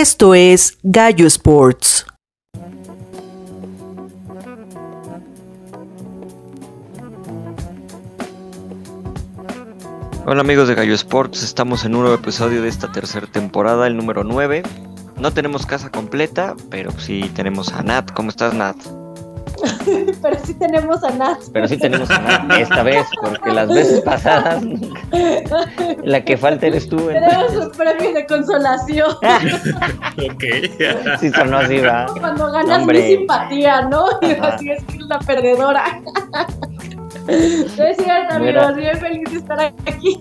[0.00, 2.06] Esto es Gallo Sports.
[10.24, 13.96] Hola amigos de Gallo Sports, estamos en un nuevo episodio de esta tercera temporada, el
[13.96, 14.62] número 9.
[15.18, 18.12] No tenemos casa completa, pero sí tenemos a Nat.
[18.12, 18.76] ¿Cómo estás, Nat?
[20.22, 21.38] pero sí tenemos a Nat.
[21.52, 24.62] Pero sí tenemos a Nat esta vez, porque las veces pasadas
[26.04, 26.96] la que falta eres tú.
[26.96, 29.10] Tenemos un premio de consolación.
[29.12, 30.44] ok.
[31.20, 32.06] sí sonó así, va.
[32.20, 34.06] Cuando ganas mi simpatía, ¿no?
[34.22, 36.00] Y así es que es la perdedora.
[37.26, 40.18] No es cierto, amigos, bien feliz de estar aquí.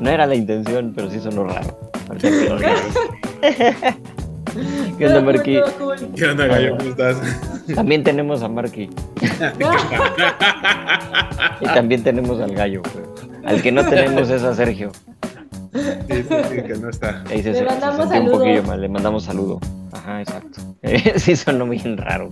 [0.00, 1.90] no era la intención, pero sí sonó raro.
[4.98, 5.60] ¿Qué onda, Marky?
[6.16, 6.76] ¿Qué onda, Gallo?
[6.76, 7.16] ¿Cómo estás?
[7.74, 8.90] También tenemos a Marky.
[11.60, 12.82] y también tenemos al Gallo.
[13.44, 14.92] Al que no tenemos es a Sergio.
[15.72, 17.24] Sí, sí, sí, que no está.
[17.28, 19.58] Ahí se, le mandamos se un poquillo mal, le mandamos saludo.
[19.92, 20.60] Ajá, exacto.
[21.16, 22.30] sí sonó bien raro.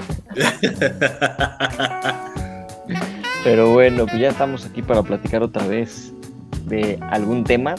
[3.43, 6.13] Pero bueno, pues ya estamos aquí para platicar otra vez
[6.67, 7.75] de algún tema.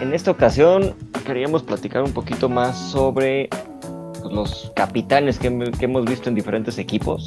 [0.00, 3.48] En esta ocasión queríamos platicar un poquito más sobre
[4.30, 7.24] los capitanes que, hemos visto en diferentes equipos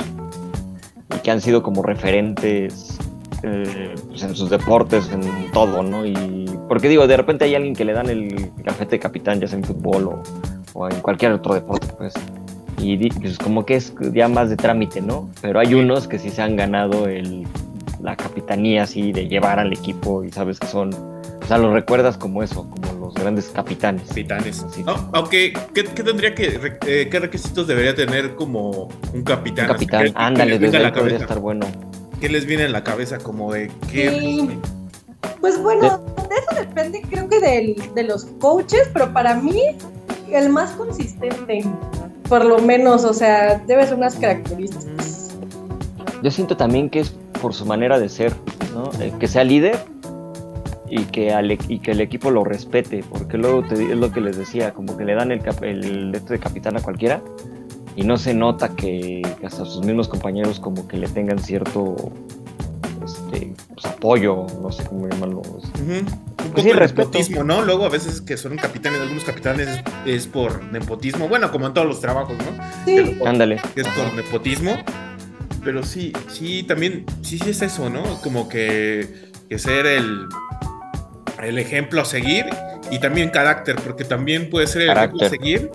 [1.16, 2.98] y que han sido como referentes
[3.44, 6.06] eh, pues, en sus deportes, en todo, ¿no?
[6.06, 9.48] Y porque digo, de repente hay alguien que le dan el gafete de capitán, ya
[9.48, 10.24] sea en fútbol o,
[10.74, 12.14] o en cualquier otro deporte, pues
[12.80, 15.30] y pues como que es ya más de trámite, ¿no?
[15.42, 17.48] Pero hay unos que sí se han ganado el,
[18.02, 20.92] la capitanía así de llevar al equipo y sabes que son,
[21.48, 24.10] o sea, los recuerdas como eso, como los grandes capitanes.
[24.10, 24.66] Capitanes.
[25.14, 29.68] aunque, ¿qué, tendría que, eh, qué requisitos debería tener como un capitán?
[29.68, 31.20] Un capitán, ándale, desde la cabeza.
[31.20, 31.66] estar bueno.
[32.20, 34.60] ¿Qué les viene en la cabeza como de qué?
[35.40, 39.62] Pues bueno, de eso depende creo que del, de los coaches, pero para mí
[40.30, 41.64] el más consistente
[42.28, 45.30] por lo menos, o sea, debe ser unas características.
[46.22, 48.34] Yo siento también que es por su manera de ser,
[48.74, 48.92] ¿no?
[49.18, 49.78] que sea líder
[50.90, 54.22] y que, e-, y que el equipo lo respete, porque luego te, es lo que
[54.22, 57.22] les decía, como que le dan el, el este de capitán a cualquiera
[57.98, 61.96] y no se nota que, hasta sus mismos compañeros como que le tengan cierto
[63.04, 65.42] este, pues, apoyo, no sé cómo llamarlo.
[65.42, 66.06] Un
[66.54, 67.64] pues poco de nepotismo, ¿no?
[67.64, 69.68] Luego a veces que son capitanes, algunos capitanes
[70.06, 72.64] es, por nepotismo, bueno, como en todos los trabajos, ¿no?
[72.86, 73.18] Sí.
[73.26, 73.60] Ándale.
[73.76, 74.78] Es por nepotismo.
[75.64, 78.04] Pero sí, sí, también, sí, sí es eso, ¿no?
[78.22, 80.28] Como que, que ser el,
[81.44, 82.46] el ejemplo a seguir
[82.90, 85.72] y también carácter, porque también puede ser el ejemplo a seguir,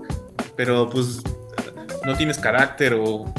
[0.56, 1.22] pero pues
[2.04, 3.32] no tienes carácter o...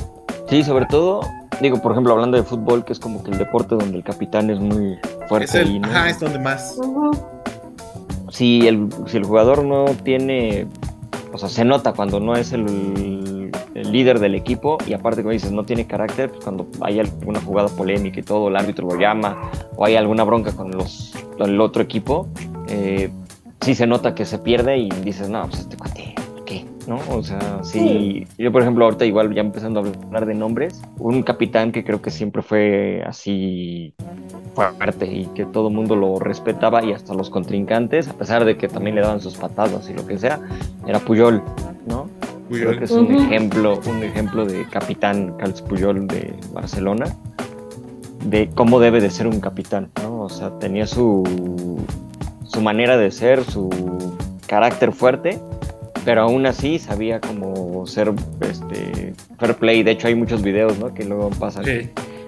[0.50, 1.22] Sí, sobre todo,
[1.62, 4.50] digo, por ejemplo, hablando de fútbol, que es como que el deporte donde el capitán
[4.50, 4.98] es muy
[5.28, 5.62] fuerte.
[5.62, 6.78] Es Ajá, es donde más.
[8.30, 10.68] si, el, si el jugador no tiene,
[11.32, 13.23] o sea, se nota cuando no es el,
[13.92, 17.70] líder del equipo y aparte, como dices, no tiene carácter, pues cuando hay alguna jugada
[17.70, 21.82] polémica y todo, el árbitro lo llama o hay alguna bronca con, los, el otro
[21.82, 22.28] equipo,
[22.68, 23.12] eh,
[23.62, 26.14] sí se nota que se pierde y dices, no, pues este cuate
[26.88, 27.00] ¿no?
[27.10, 31.24] O sea, sí, yo por ejemplo ahorita igual ya empezando a hablar de nombres, un
[31.24, 33.94] capitán que creo que siempre fue así
[34.54, 38.58] fuerte y que todo el mundo lo respetaba y hasta los contrincantes, a pesar de
[38.58, 40.40] que también le daban sus patadas y lo que sea,
[40.86, 41.42] era Puyol,
[41.88, 42.10] ¿no?
[42.50, 47.06] Creo que es un ejemplo, un ejemplo de capitán Carlos Puyol de Barcelona,
[48.26, 50.22] de cómo debe de ser un capitán, ¿no?
[50.22, 51.24] O sea, tenía su,
[52.46, 53.70] su manera de ser, su
[54.48, 55.40] carácter fuerte,
[56.06, 59.84] pero aún así sabía como ser este fair play.
[59.84, 60.94] De hecho, hay muchos videos, ¿no?
[60.94, 61.66] Que luego pasan.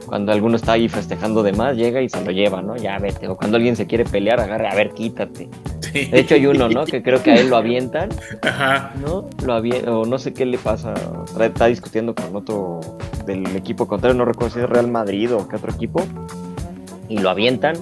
[0.06, 2.76] Cuando alguno está ahí festejando de más, llega y se lo lleva, ¿no?
[2.78, 3.28] Ya vete.
[3.28, 5.50] O cuando alguien se quiere pelear, agarre, a ver, quítate.
[5.96, 6.86] De hecho, hay uno, ¿no?
[6.96, 8.10] Que creo que a él lo avientan.
[8.42, 8.94] Ajá.
[9.02, 9.30] ¿No?
[9.46, 10.94] Lo avientan, o no sé qué le pasa.
[11.40, 12.82] Está discutiendo con otro
[13.26, 16.04] del equipo contrario, no recuerdo si es Real Madrid o qué otro equipo.
[17.10, 17.76] Y lo avientan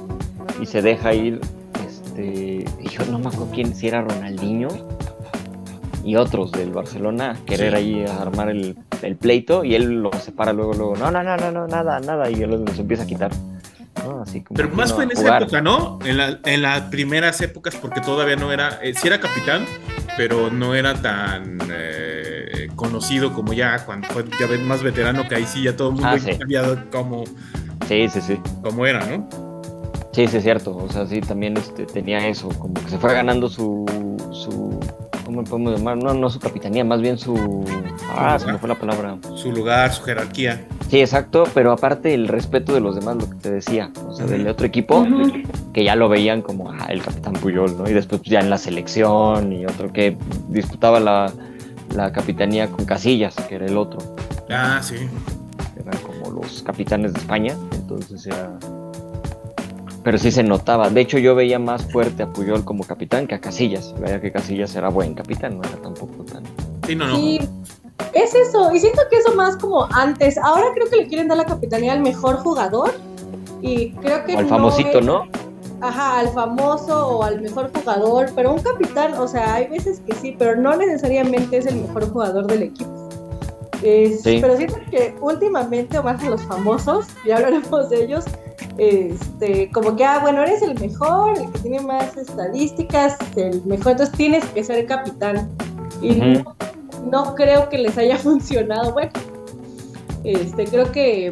[0.62, 1.41] y se deja ir.
[1.85, 2.66] Este.
[2.90, 4.69] yo no me acuerdo quién, si era Ronaldinho
[6.04, 8.75] y otros del Barcelona querer ahí armar el,
[9.19, 12.42] pleito y él lo separa luego, luego, no, no, no, no, no nada, nada, y
[12.42, 13.31] él los empieza a quitar.
[14.21, 16.00] Así como Pero más fue en esa época, ¿no?
[16.03, 19.65] En, la, en, las primeras épocas, porque todavía no era, eh, sí era capitán,
[20.17, 25.45] pero no era tan eh, conocido como ya cuando fue ya más veterano, que ahí
[25.45, 27.23] sí ya todo el mundo ah, cambiado como,
[27.88, 28.39] sí, sí, sí.
[28.61, 29.52] como era, ¿no?
[30.13, 30.75] Sí, sí, es cierto.
[30.77, 33.83] O sea, sí, también este, tenía eso, como que se fue ganando su,
[34.31, 34.80] su
[35.25, 35.98] ¿cómo podemos llamar?
[35.98, 37.65] No, no su capitanía, más bien su...
[38.15, 39.18] Ah, se me fue la palabra.
[39.36, 40.65] Su lugar, su jerarquía.
[40.89, 44.27] Sí, exacto, pero aparte el respeto de los demás, lo que te decía, o sea,
[44.27, 45.04] del otro equipo,
[45.74, 47.89] que ya lo veían como ah, el capitán Puyol, ¿no?
[47.89, 50.15] Y después ya en la selección y otro que
[50.50, 51.31] disputaba la,
[51.95, 53.98] la capitanía con Casillas, que era el otro,
[54.51, 54.95] Ah, sí.
[55.80, 58.51] eran como los capitanes de España, entonces era...
[60.03, 63.35] Pero sí se notaba, de hecho yo veía más fuerte a Puyol como capitán que
[63.35, 66.44] a Casillas, veía que Casillas era buen capitán, no era tampoco tan...
[66.85, 67.15] Sí, no, no.
[67.15, 67.39] Sí,
[68.13, 68.73] es eso.
[68.73, 70.38] Y siento que eso más como antes.
[70.38, 72.91] Ahora creo que le quieren dar la capitanía al mejor jugador.
[73.61, 74.35] Y creo que.
[74.35, 75.23] O al no famosito, es- ¿no?
[75.81, 78.29] Ajá, al famoso o al mejor jugador.
[78.35, 82.09] Pero un capitán, o sea, hay veces que sí, pero no necesariamente es el mejor
[82.11, 83.09] jugador del equipo.
[83.83, 84.39] Es- Sí.
[84.41, 88.25] Pero siento que últimamente, o más a los famosos, ya hablaremos de ellos,
[88.77, 93.91] este, como que, ah, bueno, eres el mejor, el que tiene más estadísticas, el mejor,
[93.94, 95.50] entonces tienes que ser capitán.
[96.01, 96.44] Y
[97.09, 98.94] no creo que les haya funcionado.
[98.94, 99.12] Bueno,
[100.24, 101.31] este, creo que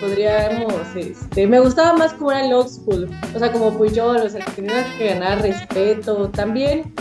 [0.00, 4.28] podríamos, este, me gustaba más como era el old school, o sea, como Puyol, o
[4.30, 6.92] sea, que tenía que ganar respeto también.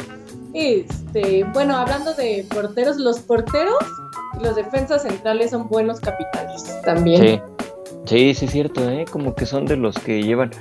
[0.53, 3.77] Este, bueno, hablando de porteros, los porteros
[4.39, 7.21] y los defensas centrales son buenos capitanes también.
[7.21, 7.41] Sí,
[8.05, 9.05] sí, sí es cierto, ¿eh?
[9.09, 10.51] Como que son de los que llevan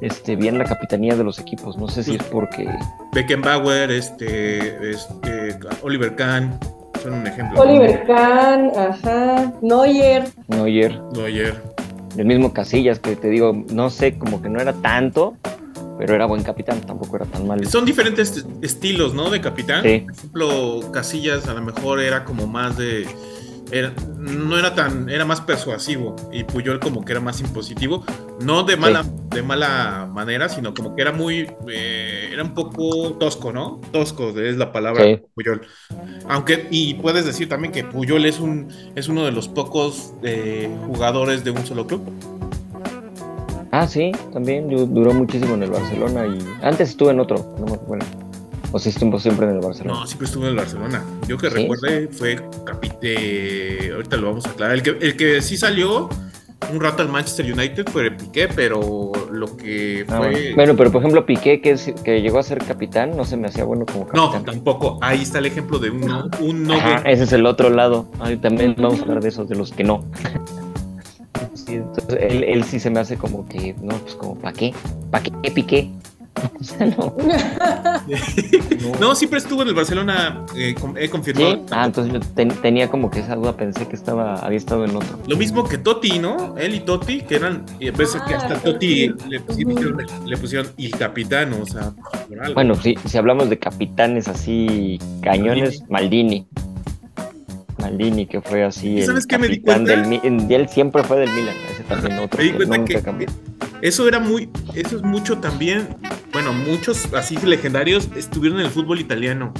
[0.00, 1.76] este, bien la capitanía de los equipos.
[1.76, 2.68] No sé si es porque...
[3.12, 6.58] Beckenbauer, este, este, Oliver Kahn,
[7.02, 7.60] son un ejemplo.
[7.60, 11.62] Oliver Kahn, ajá, Neuer, Neuer, Neuer.
[12.16, 15.36] el mismo Casillas, que te digo, no sé, como que no era tanto,
[16.06, 17.68] pero era buen capitán, tampoco era tan malo.
[17.68, 19.30] Son diferentes estilos, ¿no?
[19.30, 19.82] De capitán.
[19.82, 20.00] Sí.
[20.00, 23.06] Por ejemplo, Casillas a lo mejor era como más de.
[23.70, 25.08] era- no era tan.
[25.10, 26.16] Era más persuasivo.
[26.32, 28.04] Y Puyol como que era más impositivo.
[28.40, 31.48] No de mala, de mala manera, sino como que era muy.
[31.68, 33.80] eh, era un poco tosco, ¿no?
[33.92, 35.20] Tosco es la palabra Sí.
[35.34, 35.62] Puyol.
[36.28, 36.66] Aunque.
[36.70, 38.68] Y puedes decir también que Puyol es un.
[38.94, 42.02] es uno de los pocos eh, jugadores de un solo club.
[43.76, 47.66] Ah, sí, también du- duró muchísimo en el Barcelona y antes estuve en otro, no
[47.66, 48.04] me bueno,
[48.70, 49.98] o sí estuvo siempre en el Barcelona.
[50.00, 51.02] No, siempre estuvo en el Barcelona.
[51.26, 51.54] Yo que Sí.
[51.56, 53.90] recuerde fue capite.
[53.92, 54.76] Ahorita lo vamos a aclarar.
[54.76, 56.08] El que, el que sí salió
[56.72, 60.30] un rato al Manchester United fue Piqué, pero lo que Ah, fue.
[60.30, 60.54] bueno.
[60.54, 63.48] Bueno, pero por ejemplo Piqué, que, es- que llegó a ser capitán, no se me
[63.48, 64.44] hacía bueno como no, capitán.
[64.54, 64.98] tampoco.
[65.02, 66.04] Ahí está el ejemplo de un,
[66.40, 66.74] un no.
[66.74, 68.06] Ajá, ese es el otro lado.
[68.20, 70.04] Ahí también vamos a hablar de esos, de los que no.
[72.08, 74.72] Entonces él, él sí se me hace como que, no, pues como, ¿para qué?
[75.10, 75.90] ¿Para qué piqué?
[76.60, 77.14] O sea, no.
[79.00, 80.44] No, siempre estuvo en el Barcelona.
[80.56, 81.54] eh, com- he confirmado.
[81.54, 81.62] ¿Sí?
[81.70, 84.96] Ah, entonces yo ten- tenía como que esa duda, pensé que estaba, había estado en
[84.96, 85.18] otro.
[85.26, 86.56] Lo mismo que Totti, ¿no?
[86.58, 87.64] Él y Totti, que eran.
[87.80, 89.96] Y a veces que hasta Ah, Totti le, pusieron,
[90.26, 91.92] le pusieron el capitán, o sea,
[92.28, 92.54] por algo.
[92.54, 96.40] Bueno, sí, si hablamos de capitanes así cañones, Maldini.
[96.40, 96.46] Maldini,
[98.28, 99.92] que fue así ¿Y el sabes qué me di cuenta?
[99.96, 100.06] del
[100.52, 103.28] él siempre fue del Milan, ese también otro Me di que cuenta nunca que- cambió.
[103.82, 105.88] Eso era muy, eso es mucho también,
[106.32, 109.52] bueno, muchos así legendarios estuvieron en el fútbol italiano.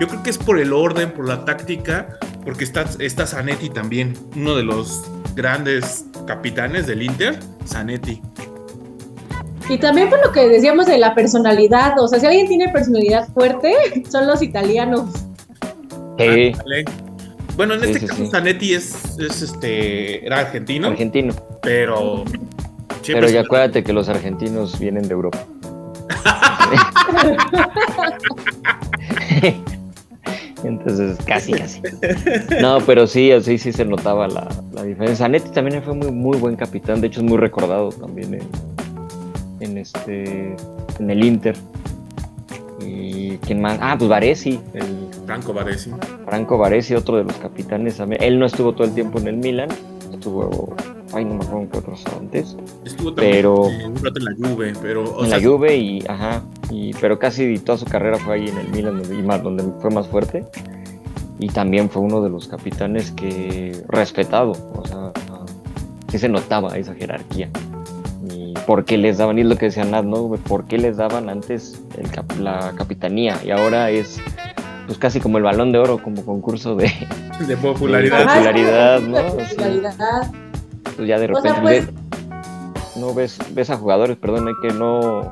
[0.00, 4.14] Yo creo que es por el orden, por la táctica, porque está, está Zanetti también,
[4.36, 5.04] uno de los
[5.36, 8.20] grandes capitanes del Inter, Zanetti.
[9.68, 13.28] Y también por lo que decíamos de la personalidad, o sea, si alguien tiene personalidad
[13.34, 13.74] fuerte,
[14.08, 15.10] son los italianos.
[16.18, 16.52] Sí.
[17.58, 18.30] Bueno, en Sí, este sí, caso sí.
[18.30, 21.34] Zanetti es, es, este, era argentino, argentino.
[21.60, 22.24] pero
[23.04, 25.44] Pero ya acuérdate que los argentinos vienen de Europa.
[30.64, 31.80] Entonces, casi, casi.
[32.60, 35.26] No, pero sí, así sí se notaba la, la diferencia.
[35.26, 38.42] Zanetti también fue muy, muy buen capitán, de hecho es muy recordado también en,
[39.60, 40.54] en este
[40.98, 41.56] en el Inter.
[42.80, 43.78] Y quién más?
[43.80, 45.90] Ah, pues Varesi, el Franco Baresi.
[46.24, 48.00] Franco Varesi, otro de los capitanes.
[48.20, 49.68] Él no estuvo todo el tiempo en el Milan,
[50.12, 50.74] estuvo,
[51.12, 52.56] ay, no me acuerdo en qué otros antes.
[52.84, 55.76] Estuvo también Pero- eh, un rato en la Juve, pero o en sea, la Juve
[55.76, 59.22] y ajá y pero casi toda su carrera fue ahí en el Milan donde, y
[59.22, 60.44] más donde fue más fuerte
[61.38, 65.12] y también fue uno de los capitanes que respetado o sea
[66.10, 67.48] sí se notaba esa jerarquía
[68.68, 71.30] por qué les daban y es lo que decía Nat no por qué les daban
[71.30, 74.20] antes el cap- la capitanía y ahora es
[74.86, 76.92] pues casi como el balón de oro como concurso de
[77.46, 78.24] de popularidad.
[78.26, 79.16] ¿no?
[79.16, 80.30] de popularidad.
[80.96, 84.68] pues ya de O sea, repente pues- ves- no ves ves a jugadores perdón que
[84.68, 85.30] no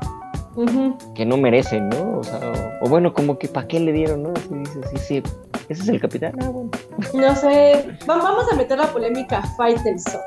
[1.13, 2.17] que no merecen, ¿no?
[2.17, 2.39] O sea,
[2.81, 4.33] o, o bueno, como que para qué le dieron, ¿no?
[4.49, 5.23] Si dices, sí, sí,
[5.69, 6.33] ese es el capitán.
[6.41, 6.69] Ah, bueno.
[7.13, 10.21] No sé, va- vamos a meter la polémica Faitelson.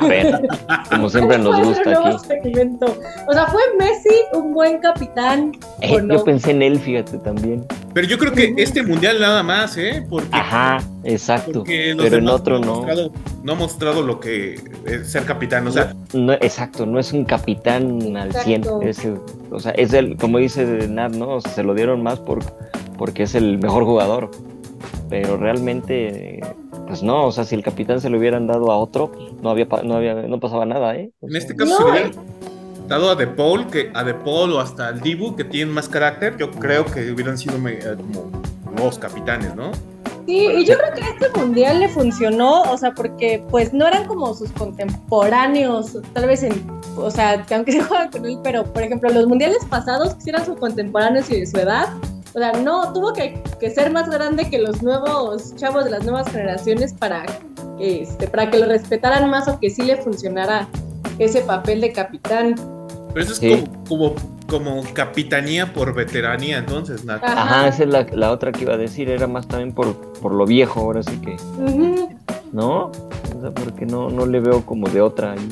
[0.00, 0.48] A ver,
[0.90, 2.42] como siempre nos ¿Cuál es gusta aquí.
[2.54, 2.96] segmento?
[3.28, 6.14] O sea, ¿fue Messi un buen capitán Eh, o no?
[6.16, 7.64] Yo pensé en él, fíjate también.
[7.94, 10.04] Pero yo creo que este mundial nada más, ¿eh?
[10.08, 11.60] Porque, Ajá, exacto.
[11.60, 12.74] porque los Pero en otro ha no.
[12.76, 13.12] mostrado-
[13.42, 15.66] no ha mostrado lo que es ser capitán.
[15.66, 18.62] O sea, No, exacto, no es un capitán al 100.
[18.62, 18.82] Exacto.
[18.82, 21.28] Es, el- o sea, es el, como dice Nat, ¿no?
[21.36, 22.40] O sea, se lo dieron más por,
[22.98, 24.30] porque es el mejor jugador.
[25.08, 26.40] Pero realmente,
[26.86, 29.50] pues no, o sea, si el capitán se lo hubieran dado a otro, pues no
[29.50, 31.10] había, no había, no pasaba nada, ¿eh?
[31.20, 32.10] O en este caso No, se le hubiera
[32.88, 35.88] dado a De Paul, que a De Paul o hasta al Dibu, que tienen más
[35.88, 38.30] carácter, yo creo que hubieran sido me- eh, como
[38.74, 39.70] nuevos capitanes, ¿no?
[40.26, 44.08] Sí, y yo creo que este mundial le funcionó, o sea, porque pues no eran
[44.08, 46.66] como sus contemporáneos, tal vez en,
[46.96, 50.20] o sea, que aunque se juegan con él, pero por ejemplo, los mundiales pasados que
[50.22, 51.88] sí eran sus contemporáneos y de su edad,
[52.36, 56.04] o sea, no, tuvo que, que ser más grande que los nuevos chavos de las
[56.04, 57.24] nuevas generaciones para,
[57.80, 60.68] este, para que lo respetaran más o que sí le funcionara
[61.18, 62.54] ese papel de capitán.
[63.14, 63.64] Pero eso es Sí.
[63.88, 64.14] como,
[64.48, 67.24] como, como capitanía por veteranía, entonces, Nat.
[67.24, 70.32] Ajá, esa es la, la otra que iba a decir, era más también por, por
[70.32, 72.10] lo viejo, ahora sí que, Ujú.
[72.52, 72.90] ¿no?
[73.36, 75.48] O sea, porque no, no le veo como de otra ahí.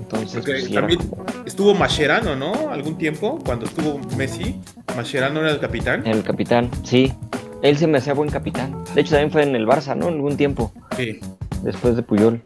[0.00, 2.70] Entonces, pues, era también- como Estuvo Mascherano, ¿no?
[2.70, 4.60] Algún tiempo, cuando estuvo Messi,
[4.96, 6.06] Mascherano era el capitán.
[6.06, 7.12] el capitán, sí.
[7.62, 8.74] Él se me hacía buen capitán.
[8.94, 10.08] De hecho, también fue en el Barça, ¿no?
[10.08, 10.72] En algún tiempo.
[10.96, 11.20] Sí.
[11.62, 12.42] después de Puyol.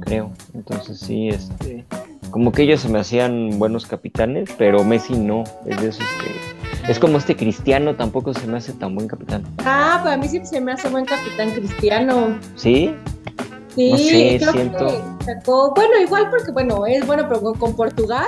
[0.00, 0.30] Creo.
[0.54, 1.84] Entonces sí, este.
[2.30, 5.44] Como que ellos se me hacían buenos capitanes, pero Messi no.
[5.66, 6.90] Es de esos que.
[6.90, 9.42] Es como este cristiano tampoco se me hace tan buen capitán.
[9.64, 12.38] Ah, para mí sí se me hace buen capitán cristiano.
[12.54, 12.94] ¿Sí?
[13.74, 14.86] Sí, No sé, creo siento-
[15.18, 18.26] que sacó, bueno, igual porque bueno, es bueno, pero con, Portugal,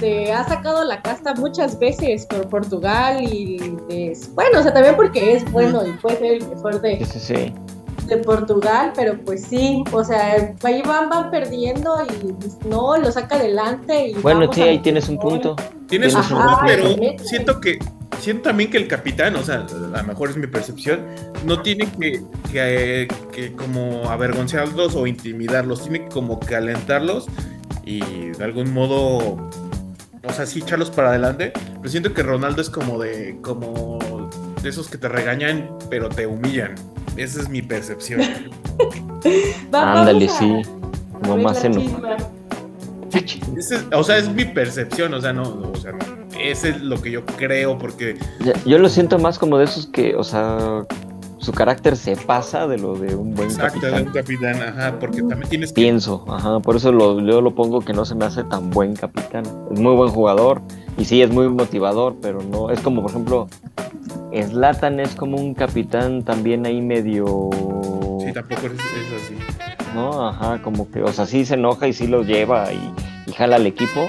[0.00, 4.96] este, ha sacado la casta muchas veces por Portugal y es, bueno, o sea, también
[4.96, 7.54] porque es bueno y puede ser el mejor de, sí, sí.
[8.06, 13.12] de Portugal, pero pues sí, o sea, ahí van, van perdiendo y pues, no, lo
[13.12, 15.56] saca adelante y Bueno, sí, ahí tienes un punto.
[15.86, 16.88] Tienes un un punto, pero
[17.22, 17.78] siento que
[18.20, 21.00] siento también que el capitán, o sea, a lo mejor es mi percepción,
[21.44, 27.26] no tiene que, que, que como avergonzarlos o intimidarlos, tiene que como que alentarlos
[27.84, 29.50] y de algún modo,
[30.24, 33.98] o sea, sí echarlos para adelante, pero siento que Ronaldo es como de, como
[34.62, 36.74] de esos que te regañan, pero te humillan.
[37.16, 38.20] Esa es mi percepción.
[39.72, 40.62] Ándale, sí.
[41.22, 41.64] Como más
[43.72, 45.92] es- o sea, es mi percepción, o sea, no, no, o sea,
[46.40, 49.86] ese es lo que yo creo, porque Ya- Yo lo siento más como de esos
[49.88, 50.86] que, o sea,
[51.40, 54.06] su carácter se pasa de lo de un buen exacto, de capitán.
[54.06, 57.80] un capitán, ajá, porque también tienes que Pienso, ajá, por eso lo, yo lo pongo
[57.80, 59.44] que no se me hace tan buen capitán.
[59.72, 60.60] Es muy buen jugador
[60.98, 63.48] y sí es muy motivador, pero no, es como por ejemplo,
[64.32, 67.50] Slatan es como un capitán también ahí medio,
[68.24, 68.78] Sí, tampoco es, es
[69.24, 69.34] así.
[69.94, 70.28] ¿no?
[70.28, 72.92] Ajá, como que, o sea, sí se enoja y sí lo lleva y,
[73.26, 74.08] y jala al equipo,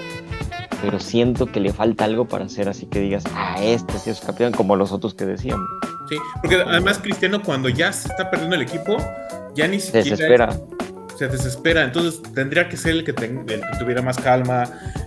[0.81, 4.19] pero siento que le falta algo para ser así que digas, ah, este sí es
[4.19, 5.67] capitán, como los otros que decíamos.
[6.09, 8.97] Sí, porque además Cristiano cuando ya se está perdiendo el equipo,
[9.55, 10.59] ya ni Se siquiera desespera.
[11.17, 11.83] se desespera.
[11.83, 14.63] Entonces tendría que ser el que, ten- el que tuviera más calma,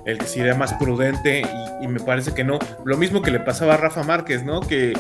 [0.07, 1.43] el que sería más prudente
[1.81, 2.59] y, y me parece que no.
[2.85, 4.61] Lo mismo que le pasaba a Rafa Márquez, ¿no?
[4.61, 4.93] Que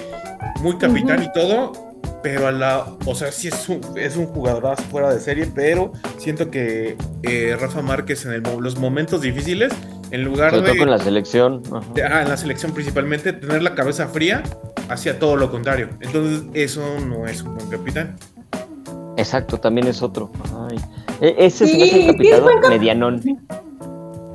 [0.61, 1.73] muy capitán y todo,
[2.23, 5.92] pero a la, o sea, sí es un, es un jugador fuera de serie, pero
[6.18, 9.73] siento que eh, Rafa Márquez en el los momentos difíciles,
[10.14, 10.78] en lugar Sobre todo de...
[10.78, 11.62] con la selección.
[11.94, 14.42] de- ah, en la selección principalmente, tener la cabeza fría
[14.88, 15.88] hacia todo lo contrario.
[16.00, 18.16] Entonces, eso no es un buen capitán.
[19.16, 20.30] Exacto, también es otro.
[20.71, 20.78] Ay.
[21.21, 23.23] E- Ese Sí, el sí, es capitán buen medianón.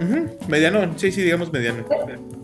[0.02, 1.84] Ujú, Mediano, sí, sí, digamos mediano.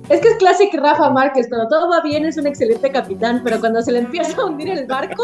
[0.10, 3.60] Es que es clásico Rafa Márquez, cuando todo va bien es un excelente capitán, pero
[3.60, 5.24] cuando se le empieza a hundir el barco,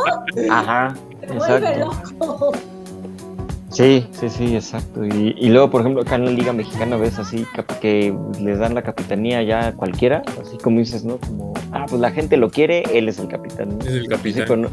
[0.49, 1.91] Ajá, se vuelve exacto.
[2.19, 2.51] loco.
[3.71, 5.05] Sí, sí, sí, exacto.
[5.05, 8.59] Y, y luego, por ejemplo, acá en la Liga Mexicana ves así cap- que les
[8.59, 11.17] dan la capitanía ya a cualquiera, así como dices, ¿no?
[11.17, 13.69] Como, ah, pues la gente lo quiere, él es el capitán.
[13.79, 13.85] ¿no?
[13.85, 14.61] Es el capitán.
[14.63, 14.69] no-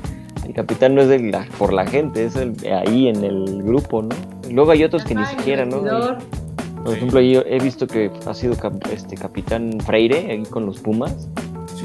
[0.46, 2.54] el capitán no es de la- por la gente, es el,
[2.86, 4.08] ahí en el grupo, ¿no?
[4.48, 5.80] Y luego hay otros que ni Ajá, el siquiera, ¿no?
[5.82, 6.96] Por Sí.
[6.96, 11.28] ejemplo, yo he visto que ha sido cap- este capitán Freire ahí con los Pumas.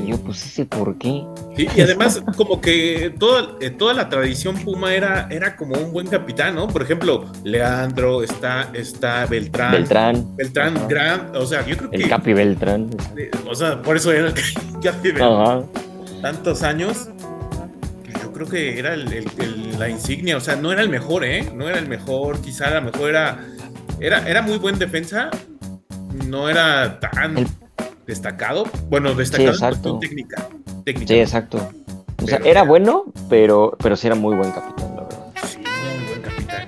[0.02, 1.24] Y yo, pues ese por qué.
[1.56, 5.92] Sí, y además, como que toda, eh, toda la tradición Puma era, era como un
[5.92, 6.68] buen capitán, ¿no?
[6.68, 9.72] Por ejemplo, Leandro, está, está Beltrán.
[9.72, 10.88] Beltrán, Beltrán, Ajá.
[10.88, 12.10] gran, o sea, yo creo el que.
[12.10, 12.90] Capi Beltrán.
[13.18, 14.34] eh, O sea, por eso era el
[14.84, 15.32] Capi Beltrán.
[15.34, 15.64] Ajá.
[16.22, 17.10] tantos años.
[18.04, 20.90] que Yo creo que era el- el- el- la insignia, o sea, no era el
[20.90, 21.52] mejor, ¿eh?
[21.54, 23.40] No era el mejor, quizá a lo mejor era,
[24.00, 25.30] era, era muy buen defensa,
[26.28, 27.48] no era tan El-
[28.08, 29.98] destacado, bueno, destacado en exacto.
[29.98, 30.48] cuestión técnica,
[30.84, 31.08] técnica.
[31.14, 31.58] Sí, exacto.
[32.24, 35.20] O sea, Pero- era bueno, pero, pero sí era muy buen capitán, la verdad.
[35.46, 36.68] Sí, muy buen capitán.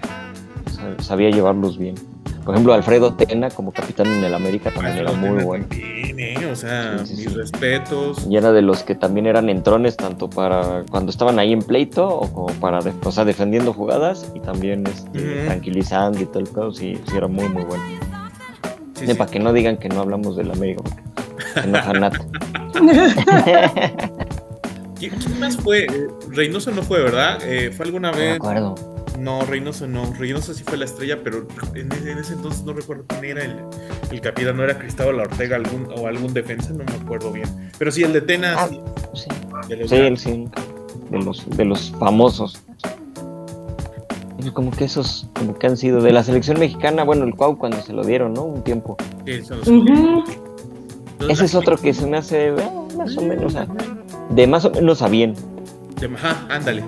[0.67, 1.95] O sea, sabía llevarlos bien.
[2.43, 5.65] Por ejemplo, Alfredo Tena como capitán en el América también era Alfredo muy Tena bueno.
[5.67, 6.45] también, ¿eh?
[6.51, 7.35] O sea, Sí, sí, mis sí.
[7.37, 8.27] respetos.
[8.29, 12.07] Y era de los que también eran entrones, tanto para cuando estaban ahí en pleito
[12.07, 15.45] o como para, o sea, defendiendo jugadas y también este, Ujú.
[15.45, 16.71] tranquilizando y todo el pedo.
[16.71, 17.83] Sí, sí, era muy, muy bueno.
[18.93, 19.13] Sí, Sí, sí.
[19.15, 21.01] Para que no digan que no hablamos del América, porque
[21.53, 22.15] se enoja Nat.
[24.99, 25.85] ¿Quién, quién más fue?
[25.85, 27.39] Eh, Reynoso no fue, ¿verdad?
[27.43, 28.35] Eh, fue alguna No me vez.
[28.37, 28.75] acuerdo.
[29.19, 30.13] No, Reynoso no.
[30.13, 33.45] Reynoso sí fue la estrella, pero en ese, en ese entonces no recuerdo quién era
[33.45, 33.55] el,
[34.11, 34.57] el capitán.
[34.57, 37.47] No era Cristóbal Ortega algún, o algún defensa, no me acuerdo bien.
[37.77, 38.79] Pero sí, el de Tena, Ah, sí,
[39.13, 39.29] Sí,
[39.69, 39.77] de
[40.09, 40.47] los sí, sí.
[41.09, 42.61] De los, de los famosos.
[44.53, 47.81] Como que esos, como que han sido de la selección mexicana, bueno, el Cuau cuando
[47.81, 48.43] se lo dieron, ¿no?
[48.43, 48.95] Un tiempo.
[49.25, 49.87] sí, son los- Ujú.
[49.87, 50.37] Entonces,
[51.29, 52.55] Ese es otro que se me hace eh,
[52.97, 53.67] más o menos, o sea,
[54.29, 55.33] de más o menos a bien.
[55.99, 56.83] de- Ajá, ándale.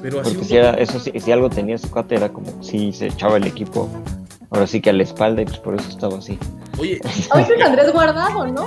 [0.00, 2.92] Pero así Porque si era, eso sí, si algo tenía ese cuate era como si
[2.92, 3.88] se echaba el equipo.
[4.50, 6.38] Ahora sí que a la espalda y pues por eso estaba así,
[6.78, 7.00] Oye,
[7.30, 8.66] Ahorita es Andrés Guardado, ¿no?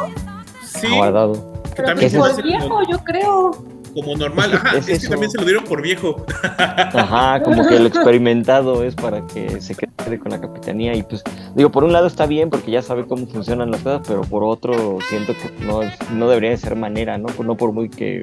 [0.66, 1.54] sí, guardado.
[1.76, 3.52] que también por viejo, yo creo.
[3.94, 4.54] Como normal.
[4.54, 6.26] Ajá, Es es, que también se lo dieron por viejo.
[6.58, 11.24] Ajá, como que lo experimentado es para que se quede con la capitanía y pues
[11.56, 14.44] digo, por un lado está bien porque ya sabe cómo funcionan las cosas, pero por
[14.44, 15.82] otro siento que no,
[16.14, 17.28] no debería de ser manera, ¿no?
[17.44, 18.22] No por muy que,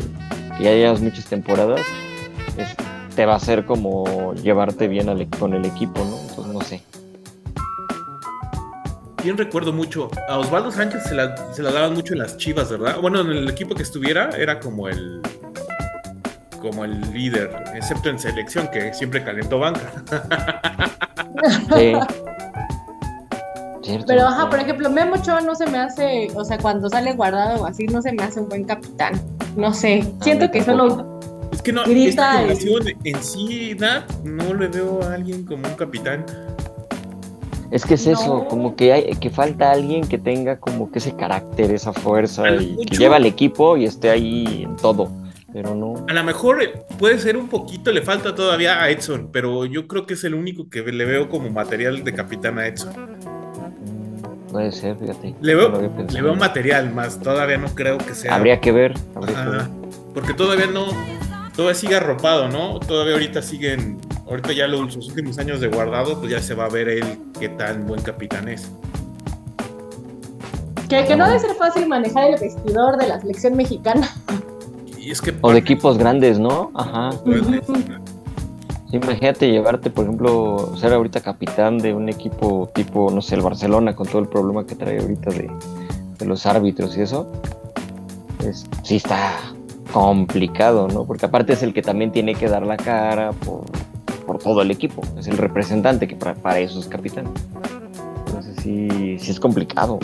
[0.56, 1.80] que ya llevas muchas temporadas,
[2.56, 2.75] es-
[3.14, 6.18] te va a hacer como llevarte bien al con el equipo, ¿no?
[6.28, 6.82] Entonces no sé.
[9.25, 10.08] Bien recuerdo mucho.
[10.28, 13.00] A Osvaldo Sánchez se la, se la daban mucho en las chivas, ¿verdad?
[13.00, 15.20] Bueno, en el equipo que estuviera era como el.
[16.60, 19.80] Como el líder, excepto en selección, que siempre calentó banca.
[21.76, 21.92] Sí.
[23.82, 24.26] Cierto, Pero, sí.
[24.28, 27.66] ajá, por ejemplo, Memo Ochoa no se me hace, o sea, cuando sale guardado o
[27.66, 29.20] así, no se me hace un buen capitán.
[29.56, 30.96] No sé, siento mí que tampoco.
[30.96, 31.20] solo
[31.52, 35.68] Es que no, Grita esta y- en sí, Nat, no le veo a alguien como
[35.68, 36.26] un capitán.
[37.70, 38.12] Es que es No.
[38.14, 42.50] eso, como que hay, que falta alguien que tenga como que ese carácter, esa fuerza
[42.50, 45.08] y que lleva al equipo y esté ahí en todo.
[45.52, 46.05] Pero no.
[46.09, 46.59] A lo mejor
[46.99, 50.35] puede ser un poquito, le falta todavía a Edson, pero yo creo que es el
[50.35, 52.93] único que le veo como material de capitán a Edson.
[52.93, 55.35] mm, Puede ser, fíjate.
[55.40, 55.71] Le veo,
[56.12, 58.35] le veo material, más todavía no creo que sea.
[58.35, 58.95] Habría que ver.
[59.14, 59.61] Habría que ver.
[59.61, 59.71] Ajá,
[60.14, 60.87] porque todavía no,
[61.57, 62.78] todavía sigue arropado, ¿no?
[62.80, 66.67] Todavía ahorita siguen, ahorita ya los, los últimos años de guardado, pues ya se va
[66.67, 67.04] a ver él
[67.41, 68.71] qué tan buen capitán es.
[70.91, 74.08] que, que no debe ser fácil manejar el vestidor de la selección mexicana.
[75.41, 76.71] O de equipos grandes, ¿no?
[76.75, 77.11] Ajá.
[78.91, 83.43] Sí, imagínate llevarte, por ejemplo, ser ahorita capitán de un equipo tipo, no sé, el
[83.43, 85.50] Barcelona, con todo el problema que trae ahorita de,
[86.19, 87.30] de los árbitros y eso.
[88.47, 89.34] Es, sí está
[89.93, 91.04] complicado, ¿no?
[91.04, 93.65] Porque aparte es el que también tiene que dar la cara por,
[94.26, 95.02] por todo el equipo.
[95.19, 97.26] Es el representante que para, para eso es capitán.
[98.26, 99.99] Entonces sí, sí es complicado.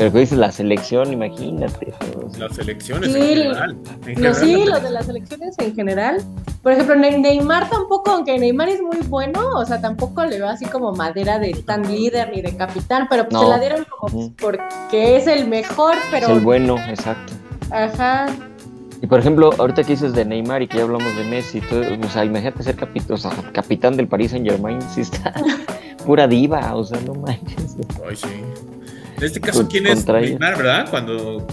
[0.00, 1.92] Pero que dices la selección, imagínate.
[2.24, 3.76] o sea, las elecciones Sí, en general.
[4.06, 6.22] En sí, los de las elecciones en general.
[6.62, 10.48] Por ejemplo, Ne- Neymar tampoco, aunque Neymar es muy bueno, o sea, tampoco le veo
[10.48, 13.42] así como madera de tan líder ni de capitán, pero pues No.
[13.42, 16.28] se la dieron como porque es el mejor, pero...
[16.28, 17.34] Es el bueno, exacto.
[17.70, 18.24] Ajá.
[19.02, 21.82] Y por ejemplo, ahorita que dices de Neymar y que ya hablamos de Messi, todo,
[21.82, 25.34] o sea, imagínate ser capitán, o sea, capitán del Paris Saint Germain, sí está
[26.06, 27.76] pura diva, o sea, no manches.
[28.08, 28.28] Ay, sí.
[29.20, 30.06] En este caso, ¿quién es.
[30.06, 30.88] Neymar, verdad?
[30.88, 31.46] Cuando.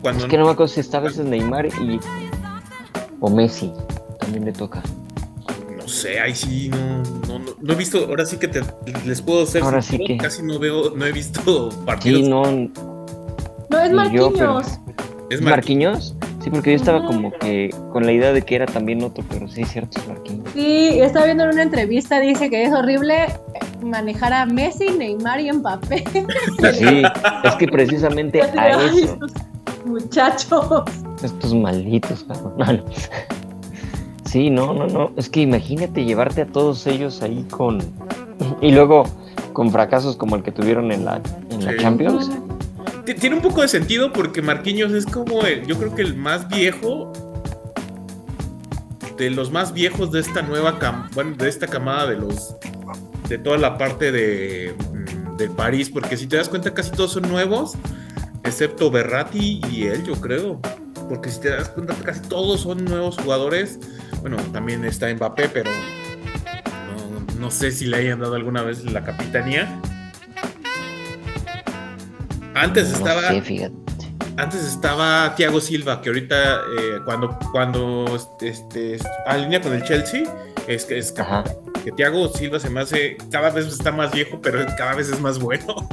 [0.00, 2.00] Cuando Es que no me acuerdo si esta vez es Neymar y.
[3.20, 3.70] o Messi,
[4.18, 4.82] también le toca.
[5.76, 8.62] No sé, ahí sí, no, no, no, no he visto, ahora sí que te,
[9.04, 12.22] les puedo hacer, Ahora sí que- casi no veo, no he visto partidos.
[12.22, 12.42] Sí, no.
[13.68, 14.66] No, es yo, Marquinhos.
[14.66, 14.78] es
[15.30, 16.14] ¿Es Marquinhos.
[16.46, 19.48] Sí, porque yo estaba como que con la idea de que era también otro, pero
[19.48, 20.48] sí, cierto, es Marquinhos.
[20.54, 23.26] Sí, estaba viendo en una entrevista, dice que es horrible
[23.82, 26.04] manejar a Messi, Neymar y Mbappé.
[26.72, 27.02] Sí,
[27.42, 29.32] es que precisamente a "Ay, eso, estos
[29.86, 30.82] muchachos.
[31.20, 32.54] estos malditos, cabrón.
[32.58, 32.84] No.
[34.24, 35.10] Sí, no, no, no.
[35.16, 37.78] Es que imagínate llevarte a todos ellos ahí con.
[38.60, 39.02] Y luego
[39.52, 41.78] con fracasos como el que tuvieron en la, en la Sí.
[41.78, 42.30] Champions.
[43.14, 46.48] Tiene un poco de sentido porque Marquinhos es como, el- yo creo que el más
[46.48, 47.12] viejo
[49.16, 52.54] de los más viejos de esta nueva cam bueno, de esta camada de los
[53.28, 57.12] de toda la parte de mm, de París, porque si te das cuenta casi todos
[57.12, 57.74] son nuevos,
[58.44, 60.60] excepto Berratti y él, yo creo.
[61.08, 63.78] Porque si te das cuenta casi todos son nuevos jugadores.
[64.22, 65.70] Bueno, también está Mbappé, pero
[66.88, 69.78] no, no sé si le hayan dado alguna vez la capitanía.
[72.56, 73.74] Antes No estaba sé, fíjate.
[74.36, 78.04] antes estaba Thiago Silva, que ahorita eh, cuando, cuando
[78.40, 80.24] este, alinea con el Chelsea,
[80.66, 81.12] es que es
[81.84, 85.20] que Thiago Silva se me hace, cada vez está más viejo, pero cada vez es
[85.20, 85.76] más bueno.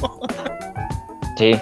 [1.36, 1.60] Sí.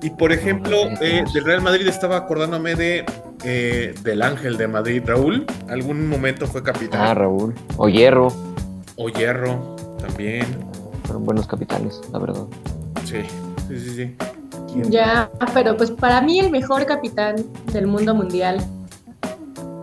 [0.00, 3.04] y por ejemplo, eh, del Real Madrid estaba acordándome de
[3.42, 5.44] eh, del Ángel de Madrid, Raúl.
[5.68, 7.00] Algún momento fue capitán.
[7.02, 7.52] Ah, Raúl.
[7.76, 8.28] O Hierro.
[8.96, 10.46] O Hierro, también.
[11.04, 12.42] Fueron buenos capitanes, la verdad.
[13.04, 13.22] Sí,
[13.68, 14.16] sí, sí, sí.
[14.90, 17.36] Ya, pero pues para mí el mejor capitán
[17.72, 18.60] del mundo mundial,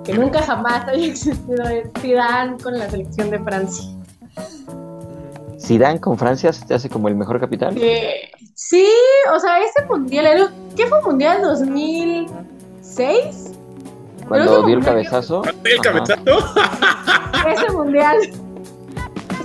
[0.04, 3.86] que nunca jamás haya existido, es Zidane con la selección de Francia.
[5.60, 7.76] Zidane con Francia se te hace como el mejor capitán.
[7.78, 8.86] Eh, sí,
[9.34, 13.52] o sea, ese mundial, el- ¿qué fue mundial 2006?
[14.28, 15.44] Cuando dio el cabezazo.
[15.44, 15.84] ¿El ajá.
[15.84, 16.22] cabezazo?
[17.50, 18.18] Ese mundial.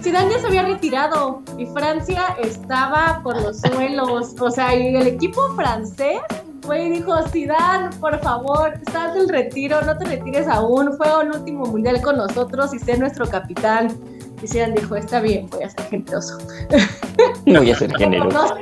[0.06, 5.04] Zidane ya se había retirado y Francia estaba por los suelos, o sea, y el
[5.04, 6.20] equipo francés
[6.62, 11.32] fue y dijo, Zidane, por favor, sal del retiro, no te retires aún, fue el
[11.32, 13.88] último mundial con nosotros y sé nuestro capitán.
[14.40, 16.38] Y Zidane dijo, está bien, voy a ser generoso.
[17.44, 18.58] Voy a ser generoso.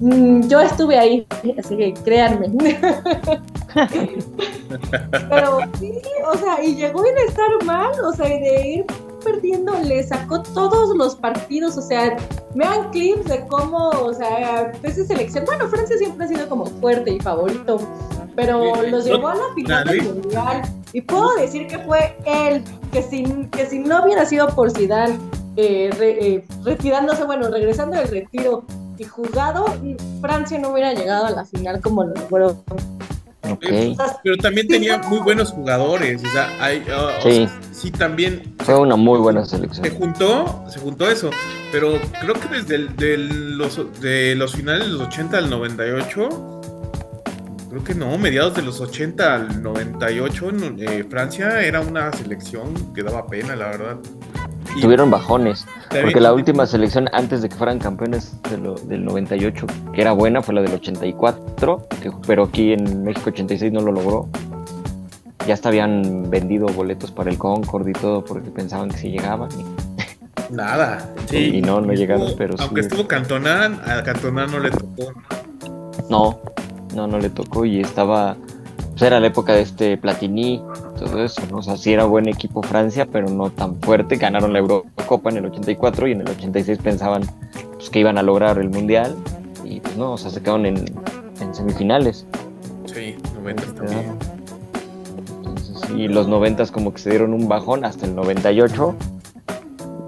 [0.00, 1.26] No mm, yo estuve ahí,
[1.58, 2.52] así que créanme.
[5.10, 5.92] Pero sí,
[6.24, 8.86] o sea, y llegó en estar mal, o sea, y de ir
[9.24, 12.16] perdiendo, le sacó todos los partidos, o sea,
[12.54, 17.12] vean clips de cómo, o sea, esa selección, bueno, Francia siempre ha sido como fuerte
[17.12, 17.80] y favorito,
[18.36, 22.62] pero Sí, los llevó a la final del mundial, y puedo decir que fue él,
[22.92, 25.18] que si, que si no hubiera sido por Zidane,
[25.56, 28.64] eh, re- eh, retirándose, bueno, regresando del retiro
[28.98, 29.64] y jugado,
[30.20, 32.56] Francia no hubiera llegado a la final como lo logró.
[34.22, 36.22] Pero también tenía muy buenos jugadores.
[36.24, 37.32] O sea, hay, o Sí.
[37.46, 39.88] sea, sí, también Fue una muy buena se selección.
[39.96, 41.30] juntó, se juntó eso.
[41.72, 46.28] Pero creo que desde el- de los, de los finales de los 80 al 98,
[47.70, 52.92] creo que no, mediados de los 80 al 98, no, eh, Francia era una selección
[52.94, 53.96] que daba pena, la verdad.
[54.76, 55.66] Y Tuvieron bajones.
[55.90, 60.12] Porque la última selección antes de que fueran campeones de lo- del 98, que era
[60.12, 64.28] buena, fue la del 84, que- pero aquí en México 86 no lo logró.
[65.46, 69.50] Ya hasta habían vendido boletos para el Concord y todo porque pensaban que sí llegaban.
[69.52, 69.64] y-
[70.54, 71.10] Nada.
[71.26, 71.56] Sí.
[71.56, 72.64] Y no, no llegaron, Estuvo- pero sí.
[72.64, 75.12] Aunque estuvo Cantona, a Cantona no le tocó.
[76.08, 76.40] No,
[76.94, 78.36] no, no le tocó y estaba.
[78.92, 80.62] Pues era la época de este Platini,
[80.98, 81.58] todo eso, ¿no?
[81.58, 84.16] O sea, sí era buen equipo Francia, pero no tan fuerte.
[84.16, 87.22] Ganaron la Eurocopa en el 84 y en el 86 pensaban
[87.74, 89.16] pues, que iban a lograr el Mundial
[89.64, 90.84] y pues no, o sea, se quedaron en,
[91.40, 92.26] en semifinales.
[92.84, 94.18] Sí, 90 Se también.
[95.38, 98.94] Entonces, y los 90 como que se dieron un bajón hasta el 98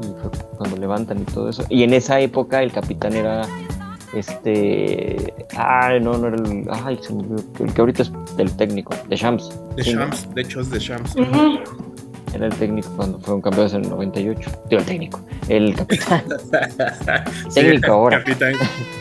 [0.03, 1.65] y fue cuando levantan y todo eso.
[1.71, 3.47] Y en esa época el capitán era
[4.17, 8.51] este ay no no era el ay se me olvidó, el que ahorita es el
[8.57, 11.15] técnico de Shams De Shams, de hecho es de Shams.
[12.35, 16.23] era el técnico cuando fueron campeones en el 98 digo el técnico el capitán
[17.49, 18.19] Sí, Técnico ahora.
[18.19, 18.55] Capitán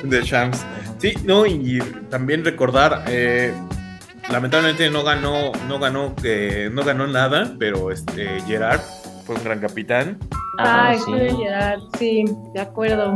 [0.04, 0.66] de Shams.
[1.00, 3.54] Sí, no, y también recordar, eh,
[4.32, 8.80] lamentablemente no ganó, no ganó, eh, no ganó nada, pero este Gerard
[9.26, 10.18] fue un gran capitán.
[10.60, 11.12] Ah, Ay, sí.
[11.38, 13.16] llegar, sí, de acuerdo.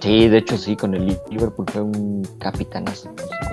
[0.00, 3.10] Sí de hecho sí con el Liverpool fue un capitanazo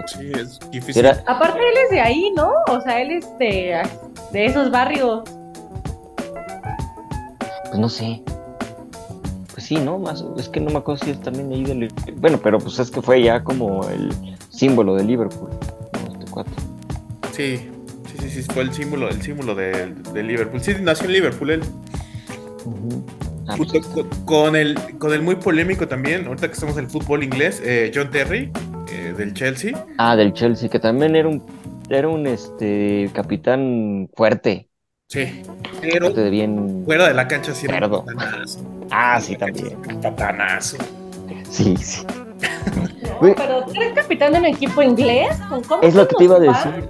[0.07, 1.05] Sí, es difícil.
[1.05, 2.49] era Aparte él es de ahí, ¿no?
[2.69, 3.81] O sea, él es de,
[4.31, 5.23] de esos barrios.
[7.65, 8.23] pues no sé
[9.53, 11.93] pues sí no más es que no me acuerdo si es también de ahí del
[12.17, 14.13] bueno pero pues es que fue ya como el
[14.49, 16.13] símbolo de Liverpool ¿no?
[16.13, 16.51] este cuate.
[17.33, 17.69] Sí,
[18.09, 20.59] sí, sí, sí, fue el símbolo, el símbolo de, de Liverpool.
[20.61, 21.61] Sí, nació en Liverpool él.
[22.65, 23.03] Ujú.
[23.47, 26.89] Ah, pues con, con el, con el muy polémico también, ahorita que estamos en el
[26.89, 28.51] fútbol inglés, eh, John Terry,
[28.91, 29.71] eh, del Chelsea.
[29.97, 31.41] Ah, del Chelsea, que también era un,
[31.89, 34.69] era un este capitán fuerte,
[35.09, 35.41] Sí,
[35.81, 36.81] pero fuerte de bien.
[36.85, 38.59] fuera de la cancha sí era un patanazo.
[38.91, 39.77] Ah, sí, también.
[40.01, 40.77] Patanazo.
[41.49, 42.05] Sí, sí.
[43.21, 45.37] No, pero tú eres capitán de un equipo inglés.
[45.49, 46.87] ¿Con cómo Es lo que te iba a decir.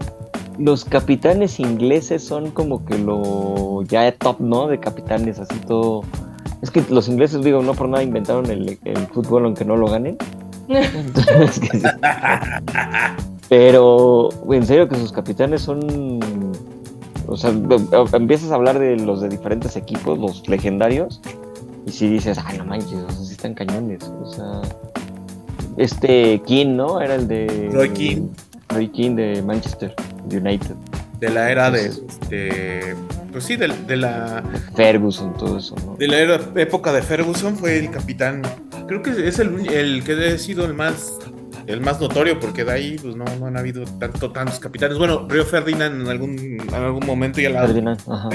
[0.58, 4.68] Los capitanes ingleses son como que lo ya top, ¿no?
[4.68, 6.04] De capitanes, así todo.
[6.62, 9.88] Es que los ingleses, digo, no por nada inventaron el, el fútbol aunque no lo
[9.88, 10.18] ganen.
[10.68, 11.86] Entonces, que sí.
[13.50, 16.20] Pero en serio que sus capitanes son...
[17.28, 17.52] O sea,
[18.14, 21.22] empiezas a hablar de los de diferentes equipos, los legendarios,
[21.86, 24.02] y si dices, ah, no manches, o sea, sí están cañones.
[24.04, 24.62] O sea,
[25.76, 27.02] este King, ¿no?
[27.02, 27.70] Era el de...
[27.72, 28.30] Roy Keane.
[28.70, 29.94] Roy Keane de Manchester
[30.32, 30.76] United.
[31.20, 32.96] De la era de, este,
[33.38, 34.44] pues sí, de, de la,
[34.76, 35.96] Ferguson, todo eso, ¿no?
[35.96, 38.42] de la era- época de Ferguson fue el capitán
[38.88, 41.18] creo que es el, el que ha sido el más
[41.68, 44.98] el más notorio, porque de ahí pues no, no han habido tanto, tantos capitanes.
[44.98, 48.30] Bueno, Río Ferdinand en algún, en algún momento ya la Ferdinand, ajá.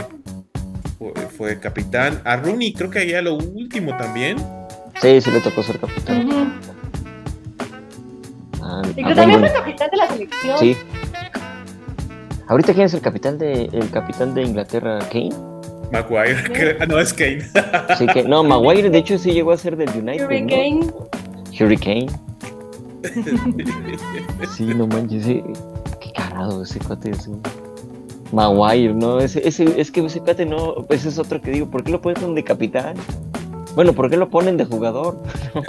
[0.98, 2.20] fue, fue capitán.
[2.26, 4.36] A Rooney creo que ya lo último también.
[5.00, 6.26] Sí, sí le tocó ser capitán.
[6.28, 6.44] Ujú.
[8.60, 10.58] Ah, Y que también fue capitán de la selección.
[10.58, 10.76] Sí.
[12.48, 15.30] Ahorita quién es el capitán de el capitán de Inglaterra, Kane.
[15.92, 17.42] Maguire, que- ah, no es Kane.
[17.98, 20.80] Sí que no, Maguire de hecho sí llegó a ser del United, Hurricane.
[20.86, 21.08] ¿no?
[21.60, 22.06] Hurricane.
[24.56, 25.42] Sí, no manches, sí.
[26.00, 27.30] Qué cagado ese cuate ese.
[28.32, 31.82] Maguire, no, ese, ese, es que ese cuate no, ese es otro que digo, ¿por
[31.84, 32.94] qué lo ponen de capitán?
[33.74, 35.22] Bueno, ¿por qué lo ponen de jugador?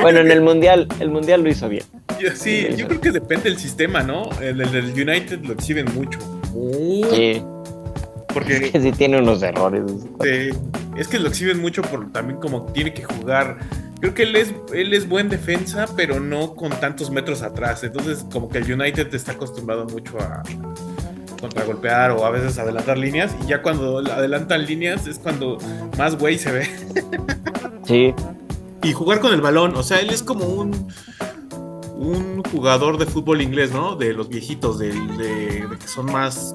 [0.00, 1.84] Bueno, en el mundial, el mundial lo hizo bien.
[2.20, 4.28] Yo- sí, yo creo que depende del sistema, ¿no?
[4.40, 6.18] El el del United lo exhiben mucho.
[6.52, 7.42] Muy, Sí,
[8.32, 9.82] Porque que sí tiene unos errores.
[10.24, 10.52] eh,
[10.96, 13.58] es que lo exhiben mucho por también como tiene que jugar.
[14.00, 17.82] Creo que él es, él es buen defensa, pero no con tantos metros atrás.
[17.84, 20.42] Entonces, como que el United está acostumbrado mucho a
[21.48, 23.36] contragolpear o a veces adelantar líneas.
[23.44, 25.58] Y ya cuando adelantan líneas es cuando
[25.98, 26.68] más güey se ve.
[27.86, 28.14] Sí,
[28.82, 29.76] y jugar con el balón.
[29.76, 30.88] O sea, él es como un,
[31.96, 33.94] un jugador de fútbol inglés, ¿no?
[33.94, 36.54] De los viejitos, de, de- de que son más,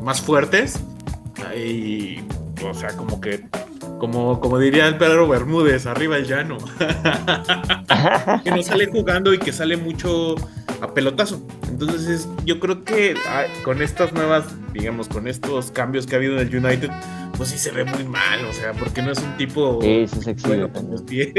[0.00, 0.80] más fuertes.
[1.56, 2.18] Y,
[2.68, 3.46] o sea, como que,
[4.00, 6.56] como, como diría el Pedro Bermúdez, arriba el llano.
[8.42, 10.34] que no sale jugando y que sale mucho
[10.80, 11.40] a pelotazo.
[11.78, 16.18] Entonces, es- yo creo que ah, con estas nuevas, digamos, con estos cambios que ha
[16.18, 16.90] habido en el United,
[17.36, 20.22] pues sí se ve muy mal, o sea, porque no es un tipo sí, sí
[20.22, 21.32] se exhibe bueno con los pies.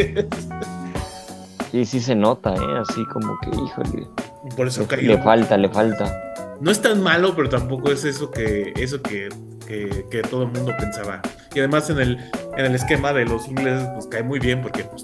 [1.71, 2.77] Sí, sí se nota, ¿eh?
[2.87, 4.07] Así como que, híjole,
[4.45, 5.07] Y Por eso le, cayó.
[5.07, 6.23] le falta, le falta.
[6.61, 9.29] No es tan malo, pero tampoco es eso que eso que,
[9.67, 11.19] que, que todo el mundo pensaba.
[11.55, 12.17] Y además en el,
[12.57, 15.03] en el esquema de los ingleses, pues cae muy bien porque pues,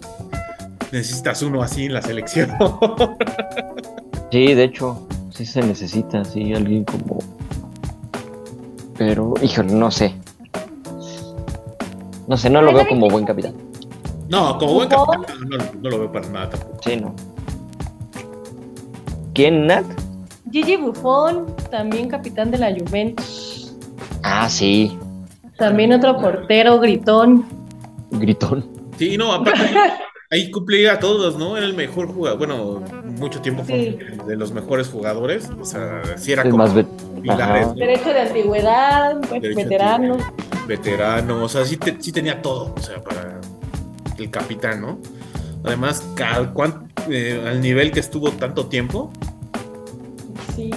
[0.92, 2.52] necesitas uno así en la selección.
[4.34, 7.20] Sí, de hecho, sí se necesita, sí, alguien como...
[8.98, 10.16] Pero, híjole, no sé.
[12.28, 13.54] No sé, no lo veo como buen capitán.
[14.30, 15.22] no, como buen capitán,
[15.80, 16.80] no lo veo para nada tampoco.
[16.84, 17.14] Sí, no.
[19.36, 19.86] ¿Quién, Nat?
[20.52, 23.76] Gigi Buffon, también capitán de la Juventus.
[24.24, 24.98] Ah, sí,
[25.60, 27.46] También otro portero gritón.
[28.10, 28.66] gritón.
[28.98, 29.62] Sí, no, aparte
[30.34, 31.56] ahí cumplía a todos, ¿no?
[31.56, 32.40] Era el mejor jugador.
[32.40, 32.82] Bueno,
[33.20, 34.24] mucho tiempo fue Sí.
[34.26, 35.50] de los mejores jugadores.
[35.62, 36.72] O sea, sí era como más
[37.22, 37.74] pilares.
[37.76, 40.18] Derecho de antigüedad, pues, Derecho de veterano.
[40.68, 43.40] veterano, o sea, sí, te- sí tenía todo, o sea, para
[44.18, 44.98] el capitán, ¿no?
[45.64, 49.12] Además, ca- cuán- eh, al nivel que estuvo tanto tiempo,
[50.56, 50.72] Sí.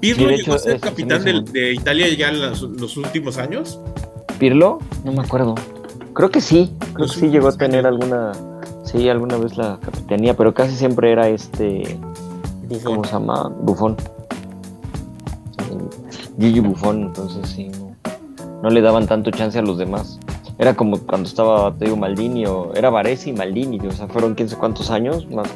[0.00, 3.78] Pirlo llegó a ser es- capitán de, Italia ya en los, los últimos años.
[4.38, 4.78] ¿Pirlo?
[5.04, 5.54] No me acuerdo.
[6.14, 8.32] Creo que sí, creo Los que sí llegó a tener alguna...
[8.84, 11.98] Sí, alguna vez la capitanía, pero casi siempre era este...
[12.68, 12.84] Buffon.
[12.84, 13.52] ¿Cómo se llama?
[13.60, 13.96] Bufón.
[16.38, 17.94] Gigi Bufón, entonces sí, no,
[18.62, 20.18] no le daban tanto chance a los demás.
[20.58, 24.34] Era como cuando estaba, te digo, Maldini, o era Varese y Maldini, o sea, fueron
[24.34, 25.48] quién sé cuántos años, más,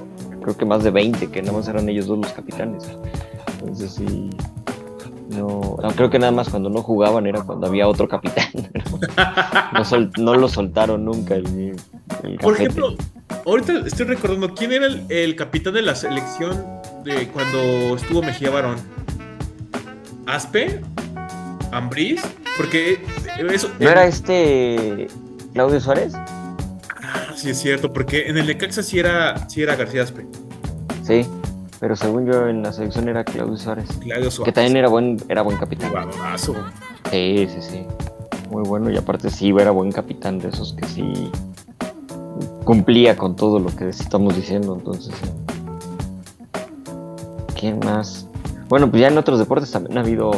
[0.42, 2.84] creo que más de 20, que nada más eran ellos dos los capitanes.
[3.60, 4.30] Entonces sí,
[5.36, 8.48] no, no, creo que nada más cuando no jugaban era cuando había otro capitán.
[9.72, 11.76] no, sol- no lo soltaron nunca el,
[12.22, 12.94] el Por ejemplo,
[13.44, 16.64] ahorita estoy recordando, ¿quién era el, el capitán de la selección
[17.04, 18.76] de cuando estuvo Mejía Barón?
[20.26, 20.80] ¿Aspe?
[21.72, 22.22] ¿Ambriz?
[22.56, 23.00] Porque
[23.50, 23.68] eso...
[23.78, 25.08] ¿No era este
[25.52, 26.14] Claudio Suárez?
[26.14, 30.26] Ah, sí es cierto, porque en el Necaxa sí era, sí era García Aspe.
[31.02, 31.26] Sí,
[31.80, 33.86] pero según yo en la selección era Claudio Suárez.
[34.00, 34.54] Claudio Que Suárez.
[34.54, 35.90] también era buen, era buen capitán.
[35.90, 36.54] Jugadorazo.
[37.10, 37.86] Sí, sí, sí.
[38.50, 38.90] Muy bueno.
[38.90, 41.30] Y aparte sí, era buen capitán de esos que sí
[42.64, 44.74] cumplía con todo lo que estamos diciendo.
[44.76, 45.28] Entonces, sí.
[47.58, 48.26] ¿Quién más?
[48.68, 50.32] Bueno, pues ya en otros deportes también ha habido.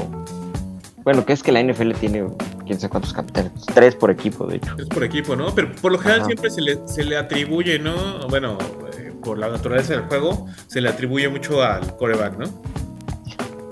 [1.05, 2.27] Bueno, que es que la NFL tiene
[2.67, 3.53] quién sabe cuántos capitanes.
[3.75, 4.75] Tres por equipo, de hecho.
[4.79, 5.55] Es por equipo, ¿no?
[5.55, 6.27] Pero por lo general Ajá.
[6.27, 7.95] siempre se le, se le atribuye, ¿no?
[8.29, 8.88] Bueno, eh,
[9.29, 12.47] por la naturaleza del juego, se le atribuye mucho al coreback, ¿no?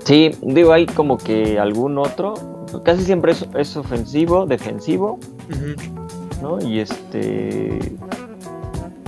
[0.05, 2.35] Sí, digo, hay como que algún otro.
[2.85, 5.19] Casi siempre es, es ofensivo, defensivo.
[6.43, 6.61] ¿no?
[6.61, 7.79] Y este.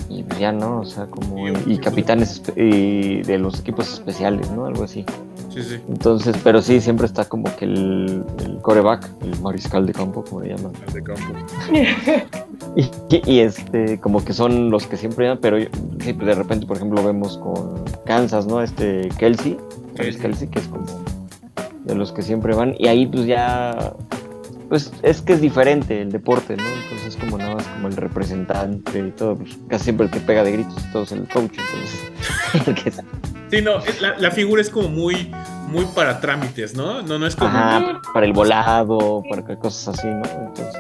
[0.10, 1.48] Y ya no, o sea, como.
[1.48, 4.66] Y Y capitanes y de los equipos especiales, ¿no?
[4.66, 5.06] Algo así.
[5.50, 5.80] Sí, sí.
[5.88, 10.42] Entonces, pero sí, siempre está como que el, el coreback, el mariscal de campo, como
[10.42, 10.72] le llaman.
[10.88, 11.34] al de campo.
[12.76, 12.90] Y,
[13.26, 15.70] y, este, como que son los que siempre dan, pero yo-
[16.02, 18.62] sí, pues de repente, por ejemplo, vemos con Kansas, ¿no?
[18.62, 19.58] Este Kelsey,
[19.96, 20.22] Travis Kelsey.
[20.22, 20.86] Kelsey, que es como
[21.86, 22.76] de los que siempre van.
[22.78, 23.94] Y ahí, pues ya,
[24.68, 26.64] pues es que es diferente el deporte, ¿no?
[26.84, 30.44] Entonces como nada más como el representante y todo, pues casi siempre el que pega
[30.44, 31.54] de gritos todo es el coach,
[32.54, 32.94] entonces...
[33.50, 35.32] sí, no, la, la, figura es como muy,
[35.68, 37.02] muy para trámites, ¿no?
[37.02, 37.50] No, no es como...
[37.50, 40.24] Ajá, para el volado, para cosas así, ¿no?
[40.24, 40.76] Entonces...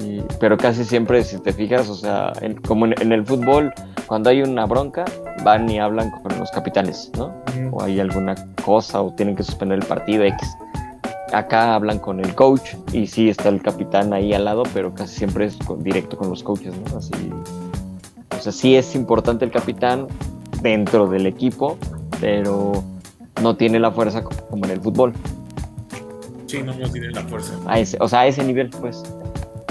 [0.00, 3.72] Y, pero casi siempre, si te fijas, o sea, en, como en, en, el fútbol,
[4.06, 5.04] cuando hay una bronca,
[5.44, 7.28] van y hablan con los capitanes, ¿no?
[7.54, 7.74] Mm.
[7.74, 10.48] O hay alguna cosa o tienen que suspender el partido X
[11.32, 15.16] acá hablan con el coach y sí está el capitán ahí al lado, pero casi
[15.18, 16.98] siempre es con, directo con los coaches, ¿no?
[16.98, 17.12] Así,
[18.36, 20.06] o sea, sí es importante el capitán
[20.62, 21.78] dentro del equipo,
[22.20, 22.84] pero
[23.42, 25.12] no tiene la fuerza como en el fútbol.
[26.46, 27.54] Sí, no, no tiene la fuerza.
[27.66, 29.02] A ese, o sea, a ese nivel, pues.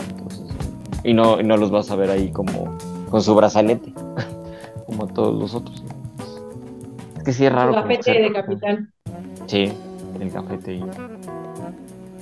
[0.10, 0.56] Entonces,
[1.04, 2.78] y, no, y no los vas a ver ahí como
[3.10, 3.94] con su brazalete,
[4.86, 5.84] como todos los otros.
[7.18, 7.72] Es que sí es raro.
[7.72, 8.94] El gafete de capitán.
[9.48, 9.72] Sí,
[10.20, 10.76] el gafete.
[10.76, 10.86] Y...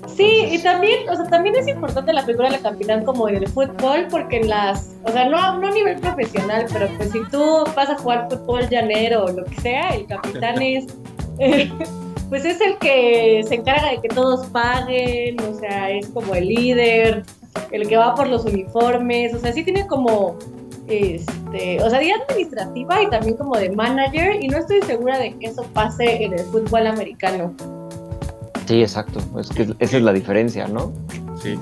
[0.07, 3.35] Sí, y también, o sea, también es importante la figura de la capitán como en
[3.35, 7.19] el fútbol, porque en las, o sea, no, no a nivel profesional, pero pues si
[7.31, 10.87] tú vas a jugar fútbol llanero o lo que sea, el capitán es,
[11.39, 11.71] eh,
[12.29, 16.47] pues es el que se encarga de que todos paguen, o sea, es como el
[16.47, 17.23] líder,
[17.71, 20.37] el que va por los uniformes, o sea, sí tiene como,
[20.87, 25.37] este, o sea, de administrativa y también como de manager, y no estoy segura de
[25.37, 27.53] que eso pase en el fútbol americano.
[28.65, 29.21] Sí, exacto.
[29.39, 30.91] Es que esa es la diferencia, ¿no?
[31.41, 31.57] Sí.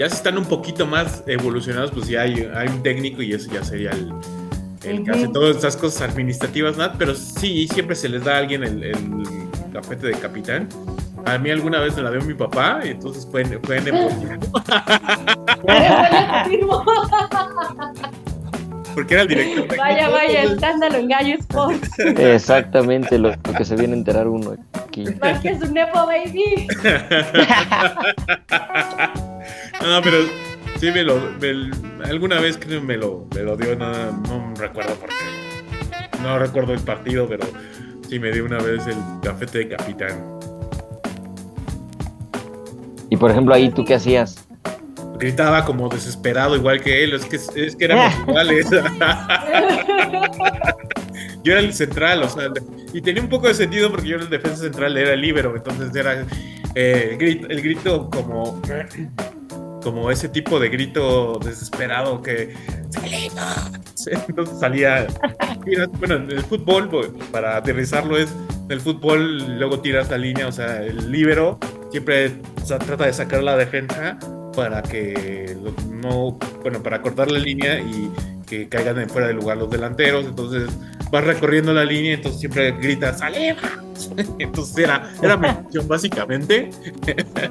[0.00, 3.52] Ya si están un poquito más evolucionados, pues ya hay, hay un técnico y eso
[3.52, 4.10] ya sería el,
[4.82, 6.90] el que hace todas estas cosas administrativas, ¿no?
[6.96, 8.96] Pero sí, siempre se les da a alguien el, el
[9.70, 10.70] gafete de capitán.
[11.26, 13.84] A mí alguna vez me la dio mi papá y entonces pueden, pueden
[18.94, 19.76] Porque era el director.
[19.76, 21.98] Vaya, vaya, escándalo en Gallo Sports.
[21.98, 25.04] Exactamente lo, lo, que se viene a enterar uno aquí.
[25.42, 26.66] que es un Nepo Baby.
[29.82, 30.18] no, pero
[30.78, 31.18] sí me lo.
[31.40, 31.70] Me,
[32.04, 35.14] alguna vez creo me lo, me lo dio, no, no recuerdo por qué.
[36.22, 37.46] No recuerdo el partido, pero
[38.08, 40.38] sí me dio una vez el gafete de capitán.
[43.08, 44.46] Y por ejemplo, ahí tú qué hacías?
[45.20, 47.12] Gritaba como desesperado, igual que él.
[47.12, 48.66] Es que, es que éramos iguales.
[51.44, 52.48] yo era el central, o sea,
[52.92, 55.54] y tenía un poco de sentido porque yo era el defensa central, era el libero,
[55.54, 56.26] entonces era
[56.74, 58.60] eh, el, grito, el grito como
[59.82, 62.54] como ese tipo de grito desesperado que
[64.28, 65.06] entonces salía
[65.98, 68.28] bueno en el fútbol pues, para aterrizarlo es
[68.68, 71.58] el fútbol luego tiras la línea o sea el libero
[71.90, 74.18] siempre trata de sacar la defensa
[74.54, 75.56] para que
[75.88, 78.10] no, bueno, para cortar la línea y
[78.46, 80.24] que caigan en fuera de lugar los delanteros.
[80.24, 80.68] Entonces
[81.10, 83.56] vas recorriendo la línea, entonces siempre gritas, ¡Sale!
[84.38, 85.48] Entonces era, era mi
[85.86, 86.70] básicamente.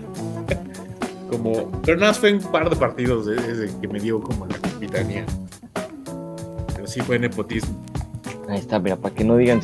[1.30, 5.26] como, pero nada fue un par de partidos desde que me dio como la capitanía.
[6.76, 7.89] Pero sí fue nepotismo.
[8.50, 9.62] Ahí está, mira, para que no digan,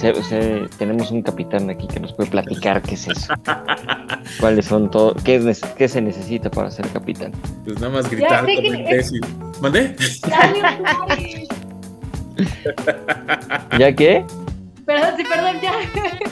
[0.77, 3.33] tenemos un capitán aquí que nos puede platicar qué es eso.
[4.39, 5.15] ¿Cuáles son todo?
[5.15, 7.31] Qué, es, ¿Qué se necesita para ser capitán?
[7.63, 9.25] Pues nada más gritar como imbécil.
[9.59, 9.95] ¿Mandé?
[13.79, 14.23] ¿Ya qué?
[14.85, 15.73] Perdón, sí, perdón, ya.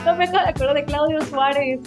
[0.06, 1.80] No me acuerdo de Claudio Suárez.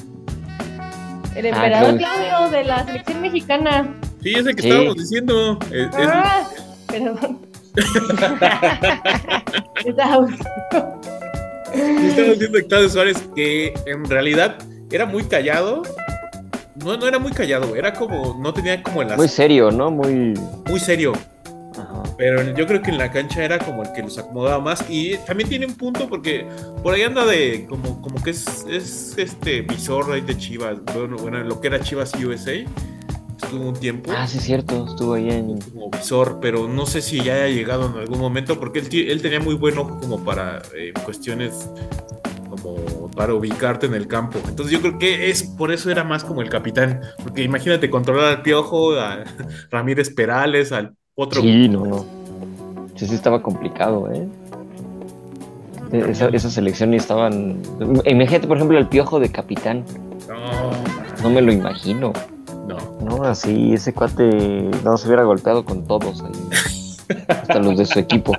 [1.37, 3.95] El ah, emperador Claudio de la selección mexicana.
[4.21, 5.61] Sí, ese que estábamos diciendo.
[5.93, 6.43] ah,
[6.89, 7.46] Perdón.
[9.85, 10.31] Estamos
[12.03, 14.57] diciendo de Claudio Suárez que en realidad
[14.91, 15.83] era muy callado.
[16.85, 19.91] No, no era muy callado, era como, no tenía como el Muy serio, ¿no?
[19.91, 20.33] Muy...
[20.69, 21.13] Muy serio.
[22.19, 24.83] Pero yo creo que en la cancha era como el que los acomodaba más.
[24.89, 26.47] Y también tiene un punto porque
[26.83, 30.79] por ahí anda de como, como que es, es este visor ahí de Chivas.
[30.95, 32.65] Bueno, bueno, lo que era Chivas USA
[33.43, 34.13] estuvo un tiempo.
[34.17, 35.61] Ah, sí, es cierto, estuvo ahí en.
[35.61, 39.23] Como visor, pero no sé si ya haya llegado en algún momento, porque él, él
[39.23, 41.69] tenía muy buen ojo como para eh, cuestiones
[42.49, 44.39] como para ubicarte en el campo.
[44.49, 48.37] Entonces yo creo que es por eso era más como el capitán, porque imagínate controlar
[48.37, 49.25] al Piojo, a
[49.71, 51.43] Ramírez Perales, al otro.
[51.43, 52.07] Sí, no, no.
[52.95, 54.27] Sí, sí estaba complicado, ¿eh?
[55.93, 57.61] E-, esa, esa selección estaban.
[58.05, 59.85] Imagínate, por ejemplo, el piojo de capitán.
[60.29, 60.71] No,
[61.23, 62.13] no me lo imagino.
[62.67, 62.77] No.
[63.01, 67.25] No, así ese cuate no se hubiera golpeado con todos ahí.
[67.29, 68.33] hasta los de su equipo.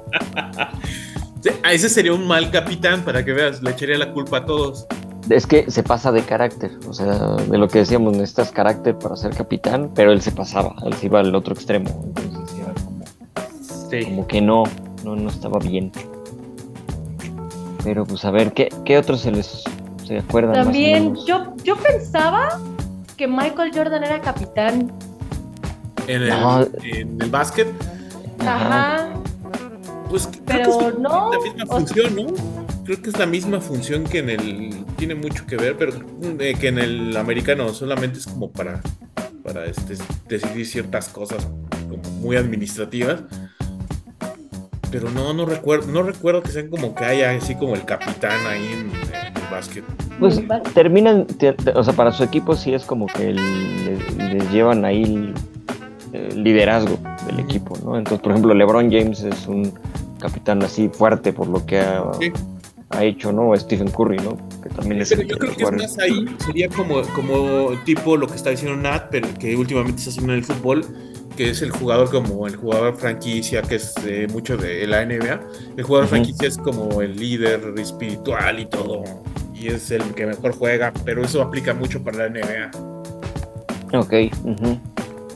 [1.64, 4.86] A ese sería un mal capitán, para que veas, le echaría la culpa a todos.
[5.30, 9.16] Es que se pasa de carácter, o sea, de lo que decíamos, necesitas carácter para
[9.16, 13.04] ser capitán, pero él se pasaba, él se iba al otro extremo, entonces era como,
[13.90, 14.06] Sí.
[14.06, 14.64] como que no,
[15.06, 15.92] no, no estaba bien.
[17.84, 19.64] Pero pues a ver, ¿qué, qué otros se les
[20.06, 20.52] se acuerdan?
[20.52, 21.26] más o También, menos?
[21.26, 22.60] yo, yo pensaba
[23.18, 24.92] que Michael Jordan era capitán.
[26.08, 26.66] En el, No.
[26.84, 27.68] en el básquet,
[28.40, 29.10] Ajá.
[30.10, 32.28] pues creo Pero que es no, la misma función, ¿no?
[32.86, 34.86] Creo que es la misma función que en el.
[34.96, 35.94] Tiene mucho que ver, pero
[36.40, 38.82] eh, que en el americano solamente es como para,
[39.44, 39.96] para este,
[40.30, 41.46] decidir ciertas cosas
[41.90, 43.24] como muy administrativas.
[44.90, 48.46] Pero no, no recuerdo, no recuerdo que sean como que haya así como el capitán
[48.48, 48.92] ahí en,
[49.58, 49.84] básquet.
[50.20, 50.42] Pues
[50.74, 55.04] terminan, te- te- o sea, para su equipo sí es como que les llevan ahí
[55.04, 55.34] el,
[56.14, 56.98] el liderazgo
[57.28, 57.98] del equipo, ¿no?
[57.98, 59.74] Entonces, por ejemplo, LeBron James es un
[60.20, 62.32] capitán así fuerte por lo que ha, Sí.
[62.90, 63.50] ha hecho, ¿no?
[63.50, 64.38] O Stephen Curry, ¿no?
[64.64, 68.18] Que también es Pero el yo creo que es más ahí, sería como, como tipo
[68.18, 70.86] lo que está diciendo Nat, pero que últimamente está haciendo en el fútbol,
[71.36, 75.40] que es el jugador como el jugador franquicia, que es eh, mucho de la NBA.
[75.78, 79.04] El jugador franquicia es como el líder espiritual y todo,
[79.60, 83.98] y es el que mejor juega, pero eso aplica mucho para la NBA.
[83.98, 84.10] Ok.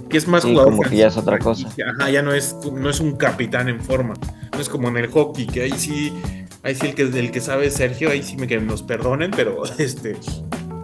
[0.10, 1.70] Que es más Sí, jugador como que ya es otra cosa.
[1.70, 4.14] Ajá, ya no es, no es un capitán en forma.
[4.52, 6.14] No es como en el hockey, que ahí sí,
[6.64, 9.32] ahí sí el que, el que sabe es Sergio, ahí sí me que nos perdonen,
[9.32, 10.18] pero este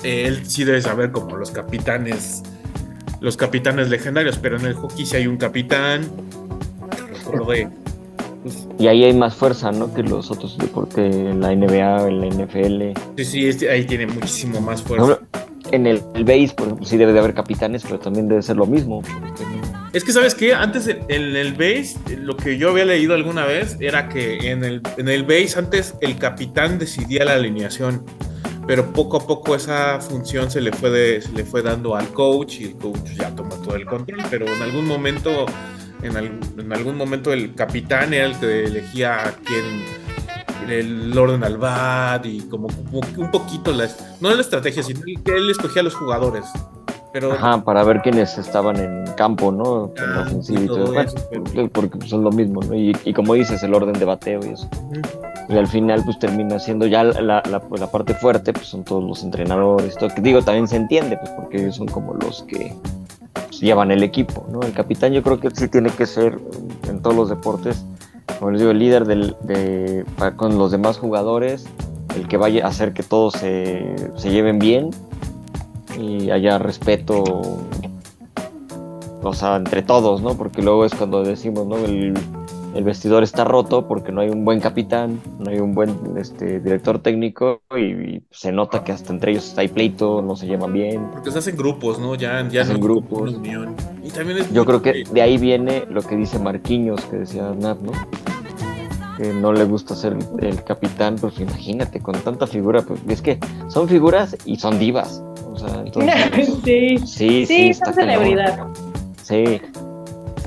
[0.04, 2.44] él sí debe saber como los capitanes,
[3.20, 6.10] los capitanes legendarios, pero en el hockey sí hay un capitán.
[7.12, 7.68] recordé,
[8.80, 9.94] Y ahí hay más fuerza, ¿no?
[9.94, 12.94] Que los otros deportes, en la NBA, en la NFL.
[13.18, 15.20] sí, sí, este- ahí tiene muchísimo más fuerza.
[15.72, 18.56] en el, el base, por ejemplo, sí debe de haber capitanes, pero también debe ser
[18.56, 19.02] lo mismo.
[19.92, 20.54] Es que, ¿sabes qué?
[20.54, 24.64] Antes en, en el base, lo que yo había leído alguna vez era que en
[24.64, 28.04] el, en el base antes el capitán decidía la alineación,
[28.68, 32.10] pero poco a poco esa función se le fue, de- se le fue dando al
[32.10, 35.46] coach y el coach ya toma todo el control, pero en algún momento,
[36.02, 39.84] en, al- en algún momento el capitán era el que elegía a quién
[40.70, 45.50] el orden al bat y como, un poquito las, no la estrategia, sino que él
[45.50, 46.44] escogía a los jugadores.
[47.14, 49.92] Pero Ajá, para ver quiénes estaban en campo, ¿no?
[49.96, 51.00] La Ah, ofensiva y todo.
[51.00, 51.16] eso,
[51.54, 52.76] pero- porque, pues, son lo mismo, ¿no?
[52.76, 54.70] Y, y como dices, el orden de bateo y eso.
[55.50, 58.84] Y al final, pues termina siendo ya la, la, la- la parte fuerte, pues son
[58.84, 59.96] todos los entrenadores.
[59.98, 62.76] Todo, que digo, también se entiende, pues porque ellos son como los que
[63.58, 64.62] pues, llevan el equipo, ¿no?
[64.62, 66.40] El capitán, yo creo que sí tiene que ser
[66.88, 67.84] en todos los deportes,
[68.38, 70.06] como les digo, el líder de,
[70.36, 71.66] con los demás jugadores,
[72.16, 74.92] el que vaya a hacer que todos se, se lleven bien
[75.98, 77.24] y haya respeto,
[79.24, 80.36] o sea, entre todos, ¿no?
[80.36, 81.78] Porque luego es cuando decimos, ¿no?
[81.78, 82.14] El,
[82.78, 86.60] el vestidor está roto porque no hay un buen capitán, no hay un buen este,
[86.60, 90.74] director técnico y, y se nota que hasta entre ellos hay pleito, no se llevan
[90.74, 91.08] bien.
[91.12, 92.14] Porque se hacen grupos, ¿no?
[92.14, 93.34] Ya, ya Hacen no grupos.
[93.34, 93.76] unión.
[94.04, 97.52] Y también es Yo creo que de ahí viene lo que dice Marquinhos, que decía
[97.60, 97.92] Nat, ¿no?
[99.18, 103.40] Que no le gusta ser el capitán, pues imagínate, con tanta figura, pues es que
[103.70, 105.24] son figuras y son divas.
[105.52, 106.14] O sea, entonces,
[106.64, 106.98] sí.
[107.00, 108.68] sí, sí, Sí, son celebridad.
[109.24, 109.60] Sí.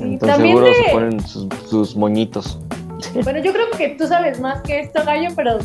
[0.00, 2.58] Sí, Entonces también seguro de- se ponen sus, sus moñitos.
[3.24, 5.58] Bueno, yo creo que tú sabes más que esto, Gallo, pero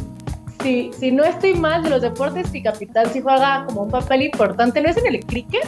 [0.63, 4.21] si, si no estoy mal de los deportes, si Capitán sí juega como un papel
[4.23, 5.65] importante, ¿no es en el cricket?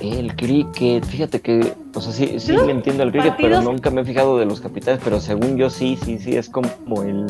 [0.00, 4.00] El cricket, fíjate que, o sea, sí, sí le entiendo el cricket, pero nunca me
[4.00, 6.68] he fijado de los capitanes, pero según yo sí, sí, sí, es como
[7.02, 7.26] el...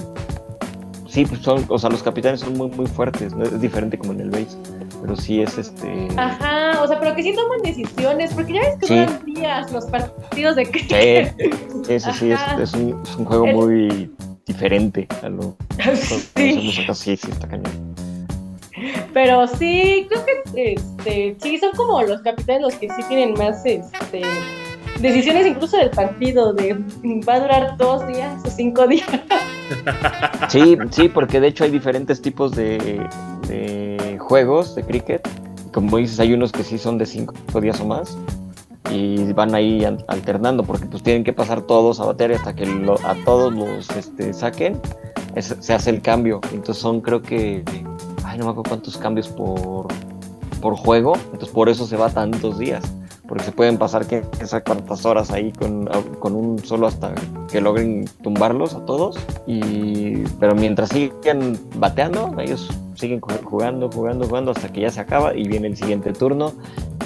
[1.11, 3.42] Sí, pues son, o sea, los capitanes son muy, muy fuertes, ¿no?
[3.42, 4.56] es diferente como en el base,
[5.02, 6.06] pero sí es este...
[6.16, 8.94] Ajá, o sea, pero que sí toman decisiones, porque ya ves que Sí.
[8.94, 11.34] duran días los partidos de cricket.
[11.84, 14.08] sí, sí, sí, es, es un, es un juego muy
[14.46, 16.86] diferente a lo que Sí.
[16.94, 17.94] sí, sí, está cañón.
[19.12, 23.66] Pero sí, creo que este, sí, son como los capitanes los que sí tienen más
[23.66, 24.22] este,
[25.01, 26.74] decisiones incluso del partido, de
[27.28, 29.07] va a durar dos días o cinco días.
[30.48, 33.01] Sí, sí, porque de hecho hay diferentes tipos de,
[34.18, 35.26] juegos de cricket.
[35.72, 38.18] Como dices, hay unos que sí son de cinco días o más
[38.90, 42.66] y van ahí an- alternando porque pues tienen que pasar todos a bater hasta que
[42.66, 44.80] lo- a todos los este, saquen.
[45.40, 46.40] se hace el cambio.
[46.53, 47.62] Entonces son creo que,
[48.24, 49.86] ay, no me acuerdo cuántos cambios por,
[50.61, 51.12] por juego.
[51.26, 52.82] Entonces por eso se va tantos días.
[53.30, 55.86] Porque se pueden pasar que esas cuantas horas ahí con,
[56.18, 57.14] con un solo hasta
[57.50, 59.16] que logren tumbarlos a todos.
[59.46, 64.98] Y, pero mientras siguen bateando, ellos siguen ju- jugando, jugando, jugando hasta que ya se
[65.00, 66.52] acaba y viene el siguiente turno.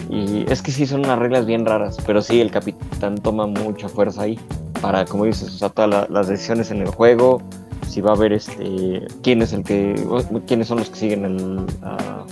[0.09, 3.91] Y es que sí son unas reglas bien raras, pero sí el capitán toma mucha
[3.91, 4.41] fuerza ahí
[4.81, 7.43] para, como dices, o todas la- las decisiones en el juego,
[7.87, 9.95] si va a haber este, quién es el que,
[10.47, 12.25] quiénes son los que siguen el, ah,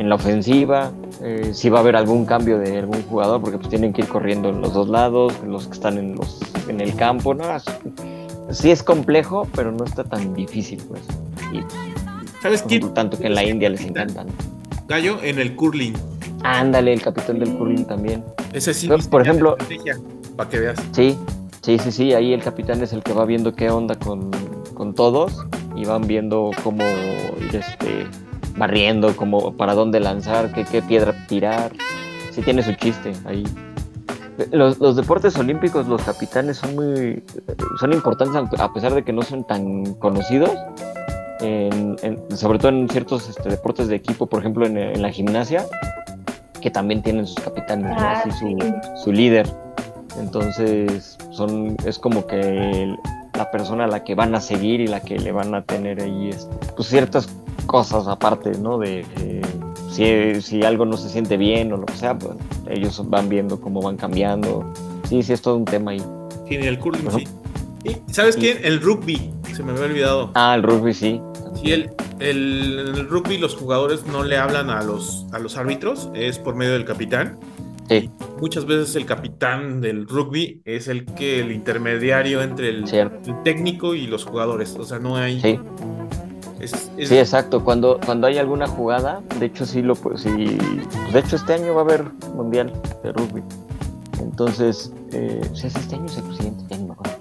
[0.00, 0.90] en la ofensiva,
[1.22, 4.08] eh, si va a haber algún cambio de algún jugador, porque pues tienen que ir
[4.08, 6.38] corriendo en los dos lados, los que están en los
[6.68, 7.54] en el campo, ¿no?
[7.54, 7.64] Es-
[8.50, 11.02] Sí es complejo, pero no está tan difícil, pues.
[11.52, 11.60] Y
[12.42, 14.26] ¿Sabes ejemplo, tanto que en la India les encantan.
[14.88, 15.92] Gallo en el curling.
[16.42, 18.24] Ándale, el capitán del curling también.
[18.52, 19.56] Ese sí, Pero, por ejemplo-
[20.36, 20.78] para que veas.
[20.92, 21.16] Sí,
[21.62, 24.30] sí, sí, sí, ahí el capitán es el que va viendo qué onda con,
[24.74, 25.46] con todos
[25.76, 26.82] y van viendo cómo
[27.40, 28.06] ir este,
[28.56, 31.72] barriendo, cómo, para dónde lanzar, qué, qué piedra tirar.
[32.32, 33.44] Sí tiene su chiste ahí.
[34.52, 37.22] Los, los deportes olímpicos, los capitanes son muy
[37.78, 40.50] son importantes a pesar de que no son tan conocidos.
[41.40, 45.10] en- en- sobre todo en ciertos este, deportes de equipo, por ejemplo en, en la
[45.10, 45.64] gimnasia,
[46.60, 47.96] que también tienen sus capitanes, ¿no?
[47.98, 48.56] Ah, Así su,
[49.04, 49.46] su líder.
[50.18, 52.98] Entonces, son, es como que el-
[53.34, 56.02] la persona a la que van a seguir y la que le van a tener
[56.02, 57.26] ahí este, pues ciertas
[57.70, 58.78] cosas aparte, ¿no?
[58.78, 59.42] De eh,
[59.90, 62.34] si, si algo no se siente bien o lo que sea, pues
[62.68, 64.70] ellos van viendo cómo van cambiando.
[65.08, 66.02] Sí, sí, es todo un tema ahí.
[66.48, 67.28] Sí, en el curling, sí.
[67.84, 68.58] Y, ¿Sabes quién?
[68.62, 69.30] El rugby.
[69.54, 70.32] Se me había olvidado.
[70.34, 71.20] Ah, el rugby sí.
[71.54, 76.38] Sí, el, el, rugby los jugadores no le hablan a los, a los árbitros, es
[76.38, 77.38] por medio del capitán.
[77.88, 78.10] Sí,
[78.40, 83.94] Muchas veces el capitán del rugby es el que el intermediario entre el, el técnico
[83.94, 84.76] y los jugadores.
[84.78, 85.40] O sea, no hay.
[85.40, 85.58] Sí.
[86.64, 87.64] Sí, exacto.
[87.64, 91.80] Cuando, cuando hay alguna jugada, de hecho sí lo pues de hecho este año va
[91.80, 92.04] a haber
[92.34, 93.42] mundial de rugby.
[94.20, 97.16] Entonces, eh, si es este año es el siguiente, ya ni me acuerdo.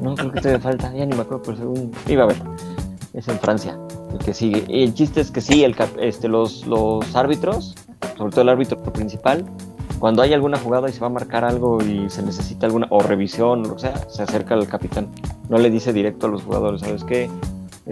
[0.02, 2.42] no, creo que todavía falta, ya ni me acuerdo, pero según iba a haber.
[3.12, 3.78] Es en Francia,
[4.12, 7.74] el que el chiste es que sí, el, este, los, los árbitros,
[8.16, 9.44] sobre todo el árbitro principal,
[9.98, 13.00] cuando hay alguna jugada y se va a marcar algo y se necesita alguna, o
[13.00, 15.08] revisión, o sea, se acerca al capitán.
[15.48, 17.28] No le dice directo a los jugadores, ¿sabes qué?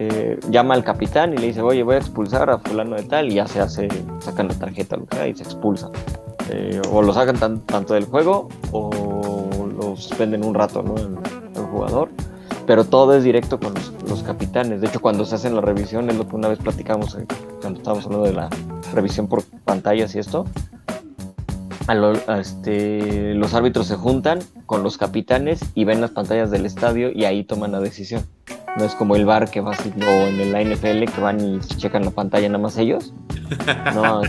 [0.00, 3.32] Eh, llama al capitán y le dice, oye, voy a expulsar a fulano de tal,
[3.32, 3.88] y ya se hace,
[4.20, 5.90] sacan la tarjeta lo que y se expulsa.
[6.50, 10.94] Eh, o lo sacan tan- tanto del juego o lo suspenden un rato, ¿no?
[10.96, 11.18] El,
[11.72, 12.10] jugador.
[12.64, 13.74] Pero todo es directo con
[14.08, 14.80] los, capitanes.
[14.80, 17.26] De hecho, cuando se hacen las revisiones, lo que una vez platicamos eh,
[17.60, 18.48] cuando estábamos hablando de la
[18.94, 20.46] revisión por pantallas y esto,
[22.38, 27.24] este, los árbitros se juntan con los capitanes y ven las pantallas del estadio y
[27.24, 28.22] ahí toman la decisión.
[28.76, 31.58] No es como el bar que va así, o en la NFL que van y
[31.60, 33.12] checan la pantalla nada más ellos.
[33.94, 34.22] No,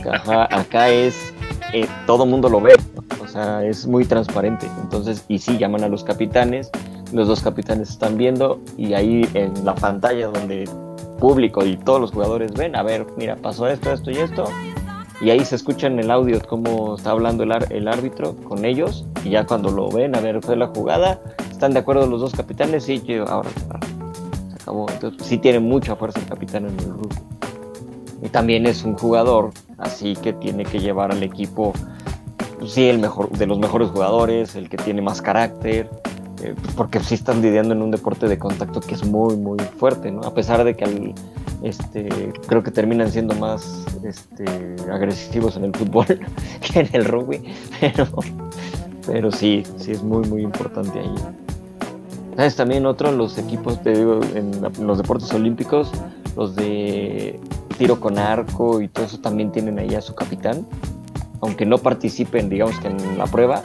[0.50, 1.34] acá, es
[1.74, 2.74] eh, todo mundo lo ve,
[3.22, 4.68] o sea, es muy transparente.
[4.82, 6.72] Entonces, y sí, llaman a los capitanes,
[7.12, 10.70] los dos capitanes están viendo y ahí en la pantalla donde
[11.20, 14.46] público y todos los jugadores ven, a ver, mira, pasó esto, esto y esto.
[15.22, 19.06] Y ahí se escucha en el audio cómo está hablando el, el árbitro con ellos.
[19.26, 21.20] Y ya cuando lo ven, a ver, fue la jugada.
[21.52, 22.86] ¿Están de acuerdo los dos capitanes?
[22.86, 23.80] Sí, yo, ahora, ahora,
[24.90, 27.16] Entonces, sí tiene mucha fuerza el capitán en el rugby.
[28.22, 31.74] Y también es un jugador, así que tiene que llevar al equipo,
[32.60, 35.90] pues, sí, el mejor, de los mejores jugadores, el que tiene más carácter,
[36.44, 39.58] eh, pues, porque sí están lidiando en un deporte de contacto que es muy, muy
[39.78, 40.22] fuerte, ¿no?
[40.22, 41.14] A pesar de que al-
[41.64, 44.46] este, creo que terminan siendo más este,
[44.92, 46.06] agresivos en el fútbol
[46.62, 47.42] que en el rugby,
[47.80, 48.06] pero,
[49.06, 51.16] pero sí, sí es muy, muy importante ahí.
[52.40, 52.56] ¿Sabes?
[52.56, 55.92] También otro, los equipos, te digo, en, la- en los deportes olímpicos,
[56.38, 57.38] los de
[57.78, 60.66] tiro con arco y todo eso también tienen ahí a su capitán,
[61.42, 63.62] aunque no participen, digamos que en la prueba,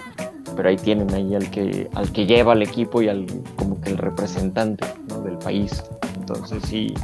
[0.57, 3.91] pero ahí tienen ahí al que, al que lleva al equipo y al como que
[3.91, 5.21] el representante ¿no?
[5.21, 5.85] del país.
[6.19, 6.95] Entonces sí,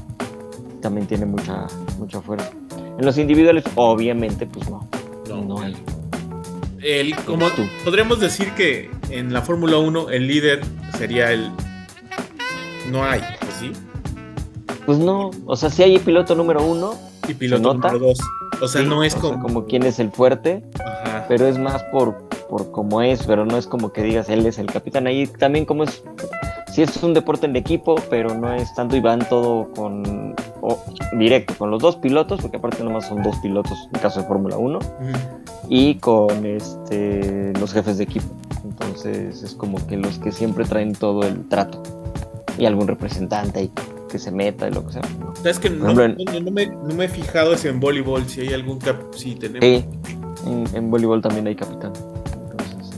[0.83, 1.69] también tiene mucha,
[2.01, 2.51] mucha fuerza.
[2.99, 4.89] En los individuales, obviamente, pues no,
[5.29, 5.43] No.
[5.45, 5.77] no hay.
[6.83, 7.63] El, como Tú.
[7.85, 10.61] podríamos decir que en la Fórmula 1 el líder
[10.97, 11.51] sería el.
[12.91, 13.73] No hay, pues sí.
[14.87, 16.95] Pues no, o sea, sí hay piloto número uno,
[17.29, 18.19] Y piloto número 2.
[18.63, 19.43] O sea, sí, no es o sea, como.
[19.43, 21.25] como quién es el fuerte, Ajá.
[21.29, 24.59] pero es más por, por cómo es, pero no es como que digas él es
[24.59, 25.07] el capitán.
[25.07, 26.03] Ahí también como es,
[26.73, 30.83] sí es un deporte en equipo, pero no es tanto y van todo con o,
[31.17, 34.57] directo, con los dos pilotos, porque aparte nomás son dos pilotos en caso de Fórmula
[34.59, 34.89] 1, Ujú.
[35.69, 38.27] y con este los jefes de equipo.
[38.65, 41.83] Entonces es como que los que siempre traen todo el trato.
[42.59, 43.73] Y algún representante ahí
[44.11, 45.03] que se meta y lo que sea.
[45.21, 45.35] ¿no?
[45.37, 48.27] ¿Sabes que no, ejemplo, en- no- no me, no me he fijado si en voleibol,
[48.27, 48.97] si hay algún cap.
[49.15, 49.61] Si tenemos.
[49.65, 49.85] Sí,
[50.47, 51.93] en, en voleibol también hay capitán.
[52.51, 52.91] Entonces.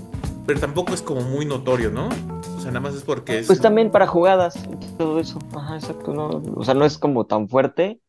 [0.47, 2.09] Pero tampoco es como muy notorio, ¿no?
[2.57, 3.47] O sea, nada más es porque es.
[3.47, 5.39] Pues también para jugadas y todo eso.
[5.55, 6.13] Ajá, exacto.
[6.15, 8.01] No, o sea, no es como tan fuerte,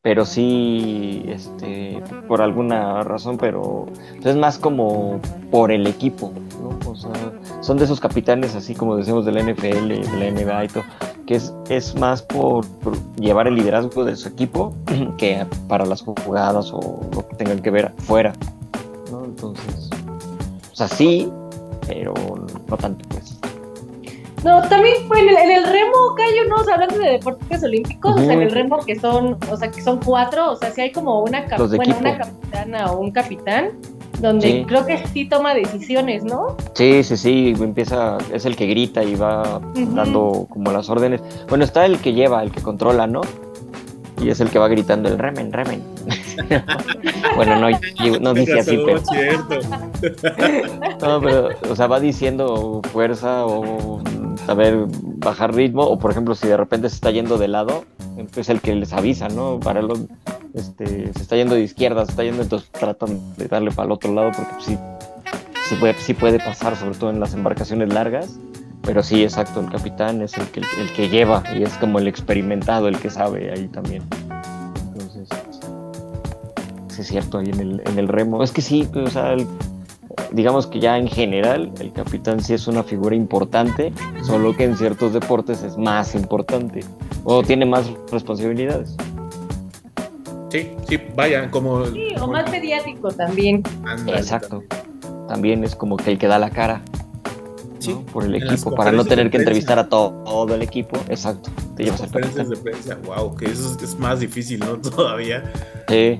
[0.00, 3.86] pero sí, este, por alguna razón, pero
[4.24, 6.32] es más como por el equipo,
[6.62, 6.90] ¿no?
[6.90, 7.10] O sea,
[7.60, 10.84] son de esos capitanes, así como decimos de la NFL, de la NBA y todo,
[11.26, 14.74] que es, es más por, por llevar el liderazgo de su equipo
[15.18, 18.32] que para las jugadas o lo que tengan que ver fuera,
[19.10, 19.24] ¿no?
[19.24, 19.90] Entonces,
[20.72, 21.30] o sea, sí,
[21.86, 22.14] pero
[22.68, 23.38] no tanto, pues.
[24.44, 27.62] No, también fue en el, en el remo, Cayo, no, o sea, hablando de deportes
[27.62, 30.72] olímpicos, o sea, en el remo que son, o sea, que son cuatro, o sea,
[30.72, 33.70] si hay como una, cap- bueno, una capitana o un capitán,
[34.22, 34.64] donde Sí.
[34.66, 36.56] creo que sí toma decisiones, ¿no?
[36.74, 41.20] Sí, sí, sí, empieza, es el que grita y va dando como las órdenes.
[41.48, 43.20] Bueno, está el que lleva, el que controla, ¿no?
[44.20, 45.82] Y es el que va gritando el remen, remen.
[47.36, 47.68] bueno, no,
[48.20, 49.58] no dice así, pero, cierto.
[51.00, 54.00] no, pero, o sea, va diciendo fuerza o
[54.46, 54.86] saber
[55.18, 57.84] bajar ritmo, o por ejemplo, si de repente se está yendo de lado,
[58.36, 59.58] es el que les avisa, ¿no?
[59.60, 60.00] Para los,
[60.54, 63.92] este, se está yendo de izquierda, se está yendo, entonces tratan de darle para el
[63.92, 64.78] otro lado porque sí,
[65.68, 68.36] sí puede, sí puede pasar, sobre todo en las embarcaciones largas.
[68.84, 72.08] Pero sí, exacto, el capitán es el que, el que lleva y es como el
[72.08, 74.02] experimentado, el que sabe ahí también.
[74.92, 75.28] Entonces,
[76.88, 78.42] sí es cierto, ahí en el, en el remo.
[78.42, 79.46] Es que sí, o sea, el-
[80.32, 83.92] digamos que ya en general el capitán sí es una figura importante,
[84.22, 86.80] solo que en ciertos deportes es más importante
[87.24, 88.96] o tiene más responsabilidades.
[90.50, 91.86] Sí, sí, vayan, como.
[91.86, 93.62] Sí, o más mediático también.
[93.86, 94.62] Ándale, Exacto.
[95.28, 96.82] También es como que el que da la cara
[97.78, 98.00] Sí, ¿no?
[98.02, 99.42] por el equipo, para no tener que prensa.
[99.44, 100.98] entrevistar a todo, todo el equipo.
[101.08, 101.50] Exacto.
[101.76, 104.76] Te Las llevas conferencias de prensa, wow, que eso es, es más difícil, ¿no?
[104.90, 105.42] Todavía.
[105.88, 106.18] Sí.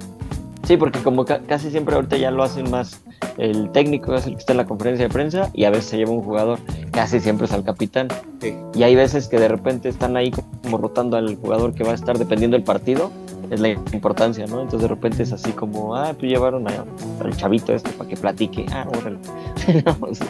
[0.67, 3.01] Sí, porque como ca- casi siempre ahorita ya lo hacen más
[3.39, 5.97] el técnico es el que está en la conferencia de prensa y a veces se
[5.97, 6.59] lleva un jugador,
[6.91, 8.09] casi siempre es al capitán.
[8.41, 8.55] Sí.
[8.75, 10.31] Y hay veces que de repente están ahí
[10.63, 13.11] como rotando al jugador que va a estar dependiendo del partido,
[13.51, 14.63] es la importancia, ¿no?
[14.63, 16.85] Entonces de repente es así como, ah, pues llevaron a-
[17.23, 19.19] al chavito este para que platique, ah, órale.
[19.85, 20.25] No, sí.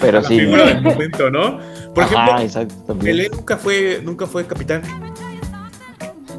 [0.00, 0.38] Pero la sí.
[0.38, 1.58] figura del momento, ¿no?
[1.94, 2.94] Por Ajá, ejemplo, exacto.
[2.98, 4.82] Pelé nunca fue, nunca fue capitán.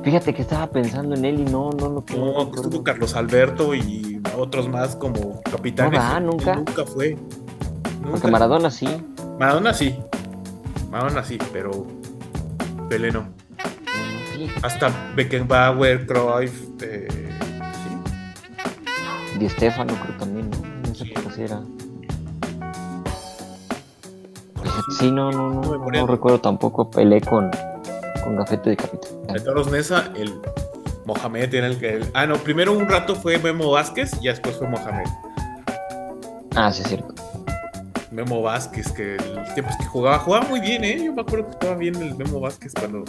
[0.08, 2.62] Fíjate que estaba pensando en él y no, no lo No, recuerdo.
[2.62, 6.00] estuvo Carlos Alberto y otros más como capitanes.
[6.00, 6.56] No va, Él nunca.
[6.56, 7.18] Nunca fue.
[7.82, 8.28] Porque Nunca.
[8.30, 8.88] Maradona sí.
[9.38, 10.00] Maradona sí.
[10.90, 11.86] Maradona sí, pero
[12.88, 13.20] Pelé no.
[13.20, 13.34] No, no,
[14.34, 14.50] sí.
[14.64, 17.08] Hasta Beckenbauer, Cruyff, eh,
[17.84, 19.40] sí.
[19.40, 20.58] Di Stefano creo también, ¿no?
[20.88, 21.12] No sé Sí.
[21.14, 21.60] qué si era.
[25.00, 27.52] Sí, no, no, no, No no, no recuerdo tampoco Pelé con,
[28.28, 29.12] con gafete de capitán.
[29.34, 30.42] De Carlos Mesa, el
[31.06, 32.02] Mohamed era el que.
[32.14, 35.08] ah, no, primero un rato fue Memo Vázquez y después fue Mohamed.
[36.54, 37.16] Ah, sí, es cierto.
[38.12, 41.02] Memo Vázquez, que el tiempo es que jugaba, jugaba muy bien, ¿eh?
[41.06, 43.06] Yo me acuerdo que estaba bien el Memo Vázquez cuando.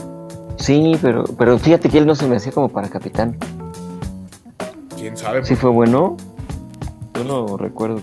[0.56, 3.36] Sí, pero, pero fíjate que él no se me hacía como para capitán.
[4.96, 6.16] Quién sabe, Sí fue bueno.
[7.14, 8.02] Yo no recuerdo.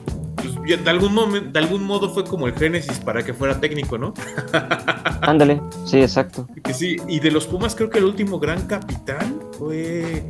[0.65, 4.13] De, algún momento, de algún modo fue como el Génesis para que fuera técnico, ¿no?
[5.21, 6.47] Ándale, sí, exacto.
[6.73, 10.23] Sí, y de los Pumas creo que el último gran capitán fue.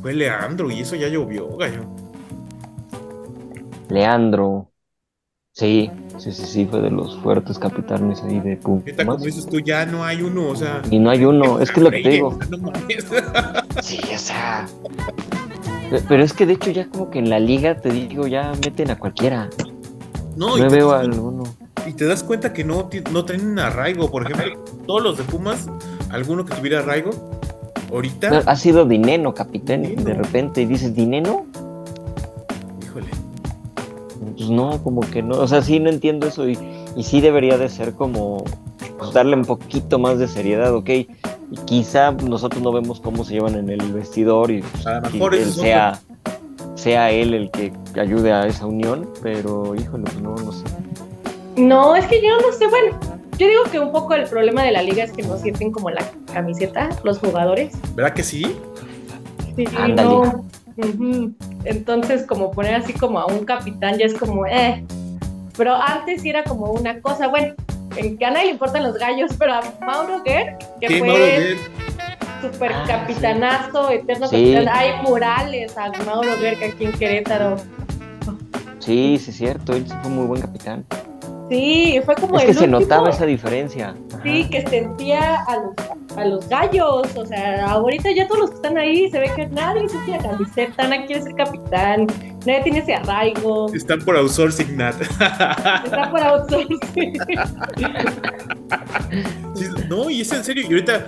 [0.00, 1.84] Fue Leandro, y eso ya llovió, gallo.
[3.88, 4.68] Leandro.
[5.54, 9.22] Sí, sí, sí, sí, fue de los fuertes capitanes ahí de Neta, como Pumas.
[9.22, 10.80] dices tú, ya no hay uno, o sea.
[10.90, 12.38] Y no hay uno, es que lo que te digo.
[13.82, 14.66] Sí, o sea.
[15.92, 18.52] Pe- Pero es que de hecho ya como que en la liga, te digo, ya
[18.64, 19.48] meten a cualquiera.
[20.36, 21.44] No, No veo a alguno.
[21.86, 24.10] y te das cuenta que no, no tienen arraigo.
[24.10, 25.68] Por ejemplo, todos los de Pumas,
[26.10, 27.10] alguno que tuviera arraigo,
[27.92, 30.02] ahorita, No, Ha sido Dineno, capitán, Dineno.
[30.04, 31.44] de repente, y dices, ¿Dineno?
[32.82, 33.06] híjole.
[34.36, 35.36] Pues no, como que no.
[35.38, 36.48] O sea, sí, no entiendo eso.
[36.48, 36.58] Y,
[36.96, 38.44] y sí debería de ser como
[38.98, 40.88] pues, darle un poquito más de seriedad, ¿ok?
[41.52, 45.10] Y quizá nosotros no vemos cómo se llevan en el vestidor y pues, A lo
[45.10, 46.00] y mejor él ese es sea,
[46.76, 50.64] sea él el que ayude a esa unión, pero híjole, pues no, no sé.
[51.56, 52.98] No, es que yo no sé, bueno,
[53.36, 55.90] yo digo que un poco el problema de la liga es que no sienten como
[55.90, 57.74] la camiseta los jugadores.
[57.94, 58.56] ¿Verdad que sí?
[59.54, 60.08] Sí, Ándale.
[60.08, 60.44] no.
[61.64, 64.82] Entonces, como poner así como a un capitán ya es como, eh.
[65.58, 67.54] Pero antes sí era como una cosa, bueno,
[67.96, 71.56] en que a nadie le importan los gallos, pero a Mauro Guerr, que Sí, fue
[72.42, 74.52] super Ah, capitanazo, eterno Sí.
[74.54, 74.74] capitán.
[74.76, 77.56] Hay murales a Mauro Guerr que aquí en Querétaro.
[78.78, 80.84] Sí, sí es cierto, él sí fue muy buen capitán.
[81.52, 83.94] Sí, fue como Es el que se notaba esa diferencia.
[84.10, 84.22] Ajá.
[84.22, 85.74] Sí, que sentía a los,
[86.16, 87.14] a los gallos.
[87.14, 90.18] O sea, ahorita ya todos los que están ahí se ve que nadie siente la
[90.30, 92.06] camiseta, nadie quiere ser capitán,
[92.46, 93.70] nadie tiene ese arraigo.
[93.74, 94.98] Están por outsourcing, Nat.
[95.02, 97.18] Está por outsourcing.
[99.54, 100.62] Sí, no, y es en serio.
[100.62, 101.06] Y ahorita,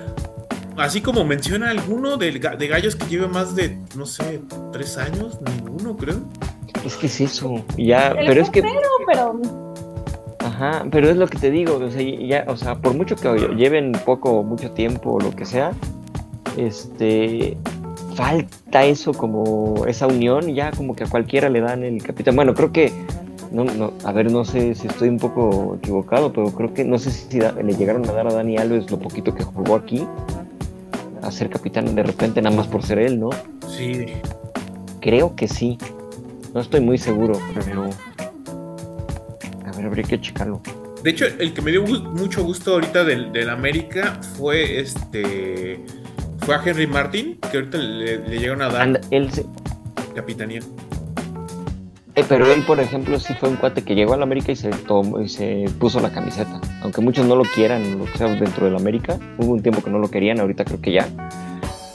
[0.77, 4.43] así como menciona alguno de, de gallos que lleve más de, no sé,
[4.73, 6.21] tres años, ninguno, creo.
[6.85, 7.65] Es que es eso.
[7.79, 9.41] Ya, El pero es que pero
[10.45, 13.29] Ajá, pero es lo que te digo, o sea, ya, o sea, por mucho que
[13.57, 15.73] lleven poco mucho tiempo o lo que sea,
[16.57, 17.57] este
[18.15, 22.37] falta eso como esa unión, y ya como que a cualquiera le dan el capitán.
[22.37, 22.93] Bueno, creo que
[23.51, 26.99] no, no, a ver, no sé si estoy un poco equivocado, pero creo que no
[26.99, 30.07] sé si da- le llegaron a dar a Dani Alves lo poquito que jugó aquí
[31.23, 33.31] a ser capitán de repente nada más por ser él, ¿no?
[33.69, 34.07] Sí.
[35.01, 35.79] Creo que sí.
[36.53, 37.87] No estoy muy seguro, pero
[39.87, 40.61] habría que checarlo.
[41.03, 45.81] De hecho, el que me dio mucho gusto ahorita del, del América fue este.
[46.41, 49.47] Fue a Henry Martin, que ahorita le, le llegaron a dar él se-
[50.15, 50.61] capitanía.
[52.17, 54.71] eh, pero él, por ejemplo, sí fue un cuate que llegó al América y se
[54.71, 56.61] tomó y se puso la camiseta.
[56.83, 59.19] Aunque muchos no lo quieran, lo que sea dentro del América.
[59.39, 61.09] Hubo un tiempo que no lo querían, ahorita creo que ya.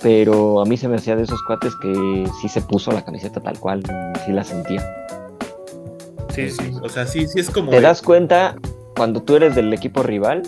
[0.01, 3.39] Pero a mí se me hacía de esos cuates que sí se puso la camiseta
[3.41, 3.83] tal cual,
[4.25, 4.83] sí la sentía.
[6.47, 6.71] Sí, sí.
[6.81, 7.71] O sea, sí, sí es como.
[7.71, 8.55] ¿Te das cuenta
[8.95, 10.43] cuando tú eres del equipo rival?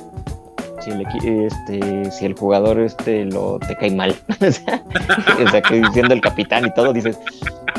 [0.79, 4.15] Si el, equi- este, si el jugador este lo te cae mal.
[4.41, 7.19] o, sea, que siendo el capitán y todo, dices,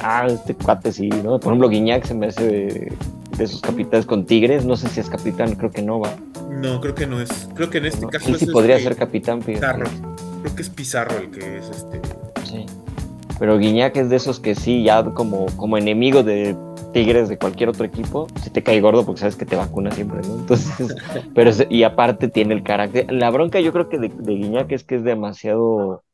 [0.03, 1.41] ah, este cuate sí, ¿no?
[1.41, 2.93] Por ejemplo, Guiñac se me hace de,
[3.37, 4.65] de esos capitanes con Tigres.
[4.65, 6.15] No sé si es capitán, creo que no va.
[6.49, 7.49] No, creo que no es.
[7.55, 8.09] Creo que en este ¿no?
[8.09, 9.83] caso es sí podría este, ser capitán, fíjate.
[9.83, 9.91] Pizarro.
[10.43, 12.01] Creo que es Pizarro el que es este.
[12.45, 12.67] Sí.
[13.41, 16.57] Pero Guiñac es de esos que sí, ya como, como enemigo de
[16.93, 20.21] Tigres de cualquier otro equipo, si te cae gordo porque sabes que te vacuna siempre,
[20.27, 20.37] ¿no?
[20.37, 20.95] Entonces,
[21.35, 23.11] pero y aparte tiene el carácter.
[23.11, 26.05] La bronca yo creo que de, de Guiñac es que es demasiado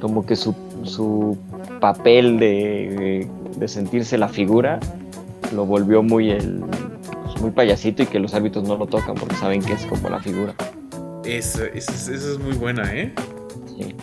[0.00, 0.54] como que su,
[0.84, 1.38] su
[1.80, 4.80] papel de, de sentirse la figura
[5.54, 6.62] lo volvió muy el
[7.24, 10.08] pues, muy payasito y que los árbitros no lo tocan porque saben que es como
[10.08, 10.54] la figura.
[11.24, 13.12] Esa esa es, esa es muy buena, ¿eh?
[13.76, 13.94] Sí.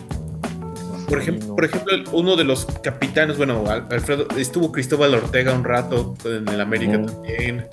[1.08, 5.64] Por ejemplo, por ejemplo, uno de los capitanes, bueno, Al- Alfredo, estuvo Cristóbal Ortega un
[5.64, 7.66] rato en el América también.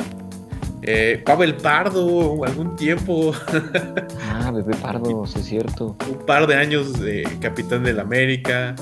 [0.88, 3.34] Eh, Pavel Pardo, algún tiempo,
[4.32, 5.96] Ah, bebé pardo, sí es cierto.
[6.10, 8.76] un par de años de capitán del América.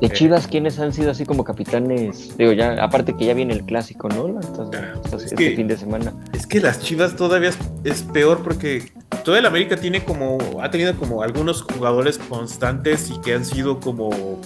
[0.00, 2.36] De Chivas, ¿quiénes han sido así como capitanes?
[2.38, 4.38] Digo, ya, aparte que ya viene el clásico, ¿no?
[4.74, 6.12] Ah, es este que- fin de semana.
[6.34, 8.92] Es que las Chivas todavía es, es peor porque
[9.24, 13.80] toda el América tiene como, ha tenido como algunos jugadores constantes y que han sido
[13.80, 14.40] como,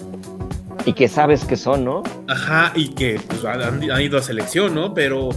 [0.85, 2.03] Y que sabes que son, ¿no?
[2.29, 4.95] ajá, y que pues, han, han ido a selección, ¿no?
[4.95, 5.31] Pero,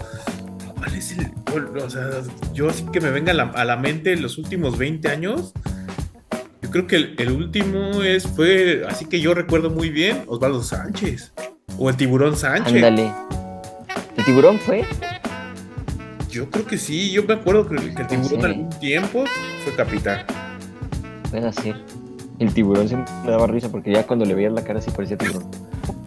[0.77, 1.31] ¿cuál es el,
[1.77, 2.09] o sea,
[2.53, 5.53] yo sí que me venga a la, a la mente los últimos 20 años.
[6.61, 10.63] Yo creo que el, el último es, fue, así que yo recuerdo muy bien, Osvaldo
[10.63, 11.33] Sánchez.
[11.77, 12.73] O el Tiburón Sánchez.
[12.73, 13.11] Ándale.
[14.17, 14.85] ¿El tiburón fue?
[16.35, 18.45] Yo creo que sí, yo me acuerdo que, que el Tiburón Sí.
[18.45, 19.23] algún tiempo
[19.63, 20.19] fue capitán.
[21.31, 21.77] Puede ser.
[22.39, 25.17] El tiburón siempre me daba risa porque ya cuando le veías la cara sí parecía
[25.17, 25.49] tiburón.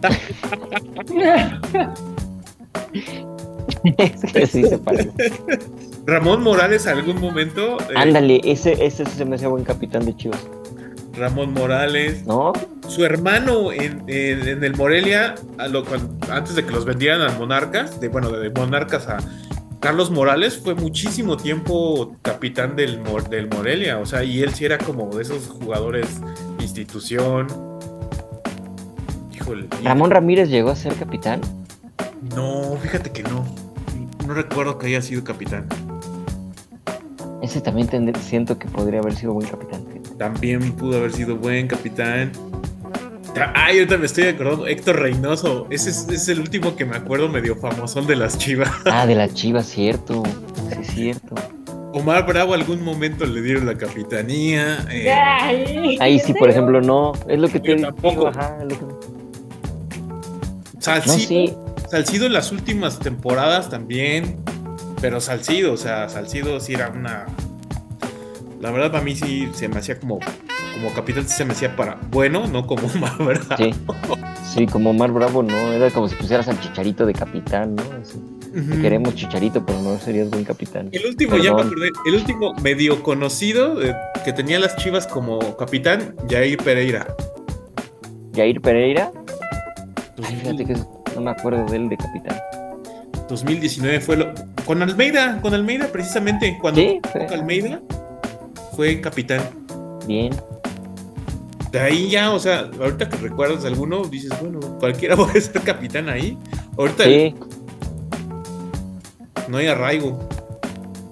[3.97, 5.09] es que sí se parece.
[6.05, 7.77] Ramón Morales algún momento.
[7.89, 10.39] eh, Ándale, ese, ese se me hacía buen capitán de Chivas.
[11.15, 12.25] Ramón Morales.
[12.27, 12.53] ¿No?
[12.87, 17.21] Su hermano en, en- en el Morelia, a lo- cuan- antes de que los vendieran
[17.21, 19.17] a Monarcas, de, bueno, de Monarcas a
[19.79, 23.99] Carlos Morales, fue muchísimo tiempo capitán del, del Morelia.
[23.99, 26.19] O sea, y él sí era como de esos jugadores
[26.57, 27.47] de institución.
[29.33, 29.67] Híjole.
[29.83, 31.39] Ramón Ramírez llegó a ser capitán.
[32.35, 33.45] No, fíjate que no.
[34.27, 35.65] No recuerdo que haya sido capitán.
[37.41, 39.85] Ese también siento que podría haber sido buen capitán.
[40.17, 42.31] También pudo haber sido buen capitán.
[43.33, 44.67] Ta- Ay, ahorita me estoy acordando.
[44.67, 45.67] Héctor Reynoso.
[45.69, 48.69] Ese es, es el último que me acuerdo medio famosón de las chivas.
[48.85, 50.23] Ah, de la Chivas, cierto.
[50.69, 51.35] Sí, cierto.
[51.93, 54.85] Omar Bravo algún momento le dieron la capitanía.
[54.91, 57.13] eh, Ay, Ahí sí, por ejemplo, no.
[57.27, 57.87] Es lo que Yo digo.
[57.87, 58.27] tampoco.
[58.27, 58.85] Ajá, es lo que-
[60.75, 61.53] No, Salcido, sí.
[61.89, 64.37] Salcido en las últimas temporadas también.
[65.01, 67.25] Pero Salcido, o sea, Salcido sí era una.
[68.61, 70.19] La verdad, para mí sí se me hacía como.
[70.81, 73.43] Como capitán sí se me hacía para bueno, no como Omar Bravo.
[73.57, 73.73] Sí.
[74.53, 75.73] Sí, como Omar Bravo, ¿no?
[75.73, 77.83] Era como si pusieras al Chicharito de capitán, ¿no?
[78.01, 78.17] Así,
[78.53, 80.89] te queremos Chicharito, pero no serías buen capitán.
[80.91, 85.55] El último, ya me acordé, el último medio conocido eh, que tenía las chivas como
[85.57, 87.05] capitán, Jair Pereira.
[88.35, 89.11] Jair Pereira.
[90.23, 90.73] Ay, 2000- fíjate que
[91.15, 92.37] no me acuerdo de él de capitán.
[93.29, 94.33] 2019 fue lo.
[94.65, 96.57] Con Almeida, con Almeida, precisamente.
[96.59, 96.99] Cuando Sí.
[97.31, 97.79] Almeida
[98.75, 99.41] fue capitán.
[100.07, 100.31] Bien.
[101.71, 106.09] De ahí ya, o sea, ahorita que recuerdas alguno, dices, bueno, cualquiera puede ser capitán
[106.09, 106.37] ahí.
[106.77, 107.35] Ahorita Sí.
[109.47, 110.17] no hay arraigo.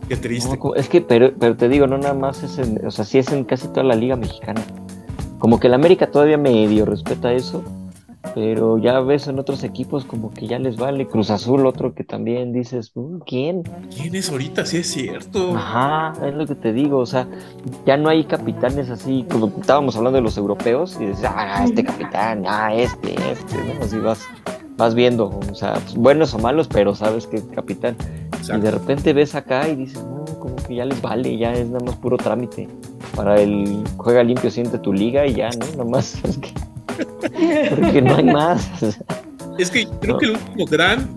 [0.07, 0.57] Qué triste.
[0.57, 3.17] No, es que, pero, pero te digo, no nada más es en, o sea, sí
[3.17, 4.61] es en casi toda la liga mexicana.
[5.37, 7.63] Como que el América todavía medio respeta eso,
[8.37, 11.07] pero ya ves en otros equipos como que ya les vale.
[11.07, 13.63] Cruz Azul, otro que también dices, "Mm, ¿quién?
[13.89, 14.63] ¿Quién es ahorita?
[14.63, 15.57] Sí es cierto.
[15.57, 17.27] Ajá, es lo que te digo, o sea,
[17.87, 21.83] ya no hay capitanes así, como estábamos hablando de los europeos, y dices, ah, este
[21.83, 23.83] capitán, ah, este, este, ¿no?
[23.83, 24.27] Así vas,
[24.77, 27.95] vas viendo, o sea, pues, buenos o malos, pero sabes que es capitán.
[28.55, 31.67] Y de repente ves acá y dices, no, como que ya les vale, ya es
[31.69, 32.69] nada más puro trámite.
[33.15, 35.65] Para el juega limpio, siente tu liga y ya, ¿no?
[35.71, 36.21] Nada más.
[36.23, 36.53] Es que,
[37.69, 38.67] porque no hay más.
[39.57, 40.19] Es que creo No.
[40.19, 41.09] que el último gran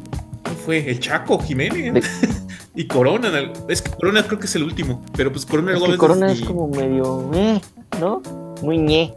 [0.64, 1.92] fue el Chaco Jiménez.
[1.94, 2.02] De-
[2.74, 3.30] y Corona.
[3.68, 5.02] Es que Corona creo que es el último.
[5.16, 7.60] Pero pues Corona Es que Corona es como medio, eh,
[8.00, 8.22] ¿no?
[8.62, 9.14] Muy ñe.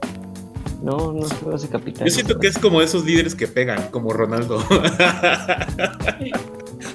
[0.81, 2.05] No, no se hace capitán.
[2.05, 4.57] Yo siento que es como esos líderes que pegan, como Ronaldo.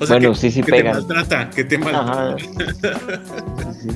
[0.00, 1.06] o Bueno, que, sí, sí que pegan.
[1.06, 2.12] te maltrata, que te maltrata.
[2.12, 2.36] Ajá.
[2.38, 2.46] Sí,
[3.82, 3.88] sí.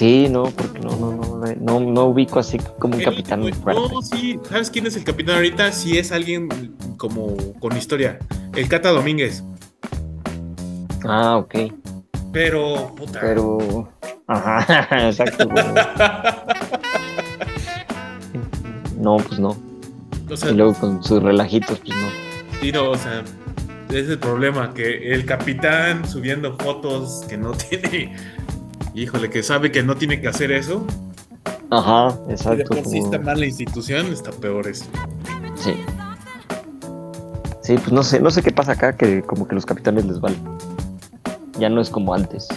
[0.00, 3.82] Sí, no, porque no, no, no, no, no ubico así como un capitán fuerte.
[3.92, 5.72] No, sí, ¿sabes quién es el capitán ahorita?
[5.72, 6.48] Sí es alguien
[6.96, 8.18] como con historia.
[8.56, 9.44] El Cata Domínguez.
[11.04, 11.54] Ah, ok.
[12.32, 13.20] Pero, puta.
[13.20, 13.92] Pero.
[14.26, 15.46] Ajá, exacto.
[18.96, 19.54] No, pues no.
[20.30, 22.08] o sea, Y luego con sus relajitos, pues no.
[22.58, 23.22] sí, no, o sea,
[23.90, 28.16] ese es el problema, que el capitán subiendo fotos que no tiene,
[28.94, 30.86] híjole, que sabe que no tiene que hacer eso,
[31.70, 32.64] Ajá, y exacto.
[32.64, 34.84] por como- está mal la institución, está peor eso.
[35.56, 35.74] Sí.
[37.62, 40.20] Sí, pues no sé, no sé qué pasa acá, que como que los capitanes les
[40.20, 40.36] vale.
[41.58, 42.48] Ya no es como antes.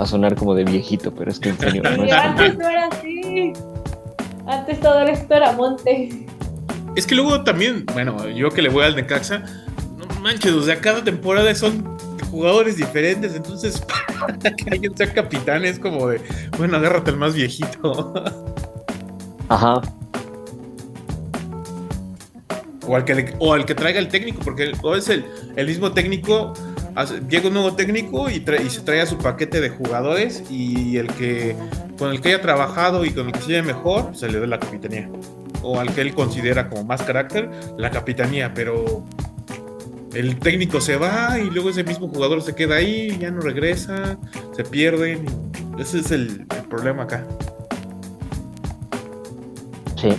[0.00, 2.58] Va a sonar como de viejito, pero es que en serio, no Y es antes
[2.58, 3.52] no era así.
[4.46, 6.26] Antes todo esto era monte.
[6.94, 9.42] Es que luego también, bueno, yo que le voy al Necaxa,
[9.96, 11.84] no manches, o sea, cada temporada son
[12.32, 13.80] jugadores diferentes, entonces
[14.56, 16.20] que alguien sea capitán es como de,
[16.58, 18.12] bueno, agárrate al más viejito.
[19.48, 19.80] Ajá,
[22.86, 25.24] O al que, le- o al que traiga el técnico, porque o es el,
[25.54, 26.52] el mismo técnico,
[26.96, 30.42] hace- llega un nuevo técnico y, trae- y se trae a su paquete de jugadores
[30.50, 31.54] y el que
[31.98, 34.46] con el que haya trabajado y con el que se lleve mejor, se le da
[34.46, 35.08] la capitanía.
[35.62, 39.04] O al que él considera como más carácter, la capitanía, pero
[40.14, 44.16] el técnico se va y luego ese mismo jugador se queda ahí, ya no regresa,
[44.54, 45.24] se pierden.
[45.78, 47.24] Ese es el, el problema acá.
[49.96, 50.10] sí.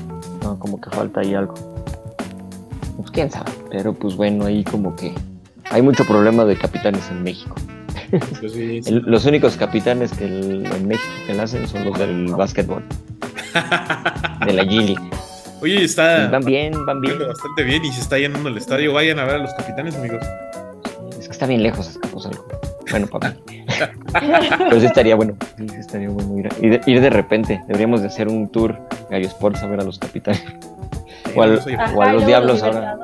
[0.41, 1.53] No, como que falta ahí algo.
[2.97, 3.49] Pues quién sabe.
[3.71, 5.13] Pero pues bueno, ahí como que
[5.71, 7.55] hay mucho problema de capitanes en México.
[8.39, 8.89] Pues sí, sí.
[8.93, 12.83] El- los únicos capitanes que el- en México que la hacen son los del básquetbol,
[14.45, 15.09] de la G League.
[15.63, 17.17] Oye, Y está Van bien, van bien.
[17.19, 18.93] bastante bien y se está llenando el estadio.
[18.93, 20.21] Vayan a ver a los capitanes, amigos.
[21.17, 22.45] Es que está bien lejos Azcapotzalco.
[22.91, 23.07] Bueno,
[23.49, 23.65] mí.
[24.57, 25.35] Pero sí estaría bueno.
[25.57, 27.61] Sí, sí estaría bueno ir, a- ir, ir de repente.
[27.67, 28.77] Deberíamos de hacer un tour
[29.09, 30.43] Gallo Sports a ver a los capitanes.
[31.35, 31.59] O al-
[32.01, 32.99] a los Diablos ahora.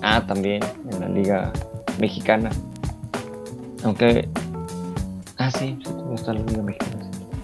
[0.00, 0.62] Ah, también
[0.92, 1.52] en la liga
[2.00, 2.50] mexicana.
[3.84, 4.28] Aunque...
[5.38, 7.01] Ah, sí, sí, está la liga mexicana.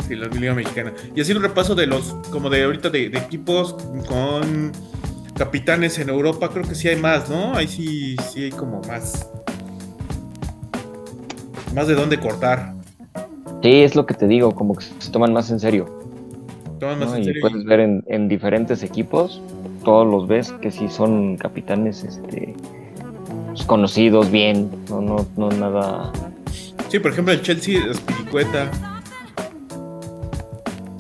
[0.08, 0.92] Sí, la Liga Mexicana.
[1.14, 3.74] Y así un repaso de los, como de ahorita, de, de equipos
[4.08, 4.72] con
[5.36, 7.54] capitanes en Europa, creo que sí hay más, ¿no?
[7.54, 9.28] Ahí sí, sí hay como más.
[11.74, 12.74] Más de dónde cortar.
[13.62, 15.86] Sí, es lo que te digo, como que se toman más en serio.
[16.80, 17.16] Toman más ¿no?
[17.16, 17.40] en Y serio.
[17.42, 19.42] puedes ver en, en diferentes equipos,
[19.84, 22.54] todos los ves que sí son capitanes este,
[23.48, 26.12] pues, conocidos bien, no, no, no nada.
[26.88, 28.70] Sí, por ejemplo, el Chelsea es Piricueta.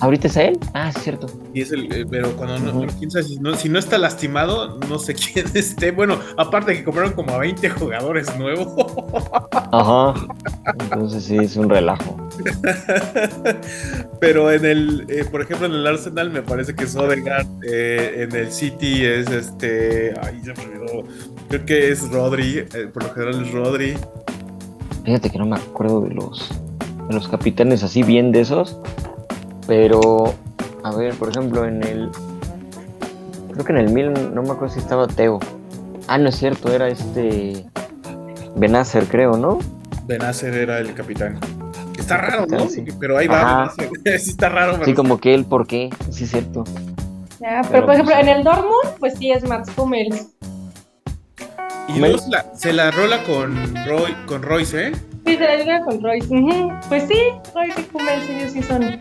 [0.00, 0.58] ¿Ahorita es él?
[0.74, 1.26] Ah, sí, es cierto.
[1.52, 2.80] Y es el, eh, pero cuando no, Ujú.
[2.82, 5.90] pero quién sabe si no, si no está lastimado, no sé quién esté.
[5.90, 8.68] Bueno, aparte que compraron como a 20 jugadores nuevos.
[9.72, 10.14] Ajá.
[10.80, 12.16] Entonces sí, es un relajo.
[14.20, 18.22] Pero en el, eh, por ejemplo, en el Arsenal me parece que es Odegaard, eh,
[18.28, 21.04] en el City es este, ay, se me olvidó,
[21.48, 23.94] creo que es Rodri, eh, por lo general es Rodri.
[25.04, 26.50] Fíjate que no me acuerdo de los,
[27.08, 28.78] de los capitanes así bien de esos.
[29.68, 30.34] Pero,
[30.82, 32.10] a ver, por ejemplo, en el.
[33.52, 35.38] Creo que en el Milan, no me acuerdo si estaba Teo.
[36.08, 37.66] Ah, no es cierto, era este.
[38.56, 39.58] Benacer, creo, ¿no?
[40.06, 41.38] Benacer era el capitán.
[41.98, 42.66] Está raro, ¿no?
[42.68, 42.82] Sí.
[42.98, 43.70] Pero ahí va,
[44.18, 44.72] sí está raro.
[44.76, 45.90] Sí, pero- como que él, ¿por qué?
[46.10, 46.64] Sí, es cierto.
[47.38, 50.28] Ya, pero, Pero, por ejemplo, pues, en el Dortmund, pues sí es Mats Hummels.
[51.88, 53.54] Y luego se la, se la rola con,
[53.86, 54.92] Roy, con Royce, ¿eh?
[55.26, 56.28] Sí, se la liga con Royce.
[56.88, 57.20] Pues sí,
[57.54, 58.98] Royce y Hummels, ellos sí son.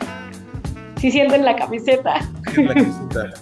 [1.01, 2.19] Sí sienten la camiseta.
[2.55, 3.33] La cita.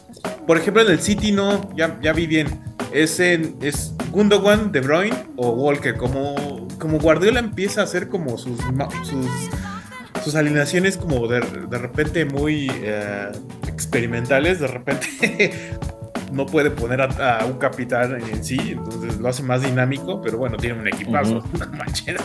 [0.45, 2.47] Por ejemplo, en el City no, ya, ya vi bien.
[2.91, 5.95] Es en es Gundogan, De Bruyne o Walker.
[5.97, 9.25] Como, como Guardiola empieza a hacer como sus ma- sus,
[10.23, 13.31] sus alineaciones como de, de repente muy eh,
[13.67, 15.77] experimentales, de repente
[16.31, 20.37] no puede poner a, a un capitán en sí, entonces lo hace más dinámico, pero
[20.37, 21.43] bueno, tiene un equipazo.
[21.59, 22.17] no manches.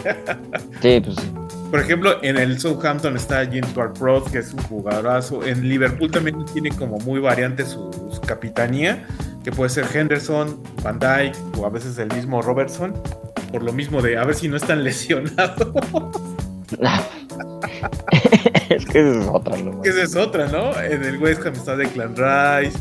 [0.83, 1.31] Sí, pues sí.
[1.71, 5.45] Por ejemplo, en el Southampton está James Ward-Prowse, que es un jugadorazo.
[5.45, 9.07] En Liverpool también tiene como muy variante su, su capitanía,
[9.45, 12.93] que puede ser Henderson, Van Dyke o a veces el mismo Robertson.
[13.53, 15.69] por lo mismo de a ver si no están lesionados.
[18.69, 19.85] es que esa es otra, ¿no?
[19.85, 20.81] esa es otra, ¿no?
[20.81, 22.79] En el West Ham está Declan Rice.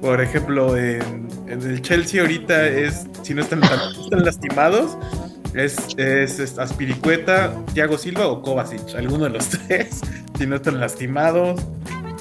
[0.00, 4.96] Por ejemplo, en, en el Chelsea ahorita es, si no están, no están lastimados,
[5.58, 10.00] es, es, Aspiricueta, Thiago Silva o Kovacic, alguno de los tres,
[10.38, 11.60] si no están lastimados.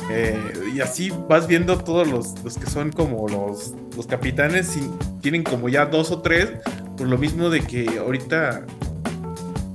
[0.09, 4.89] Eh, y así vas viendo todos los, los que son como los, los capitanes, y
[5.21, 6.49] tienen como ya dos o tres,
[6.95, 8.65] por lo mismo de que ahorita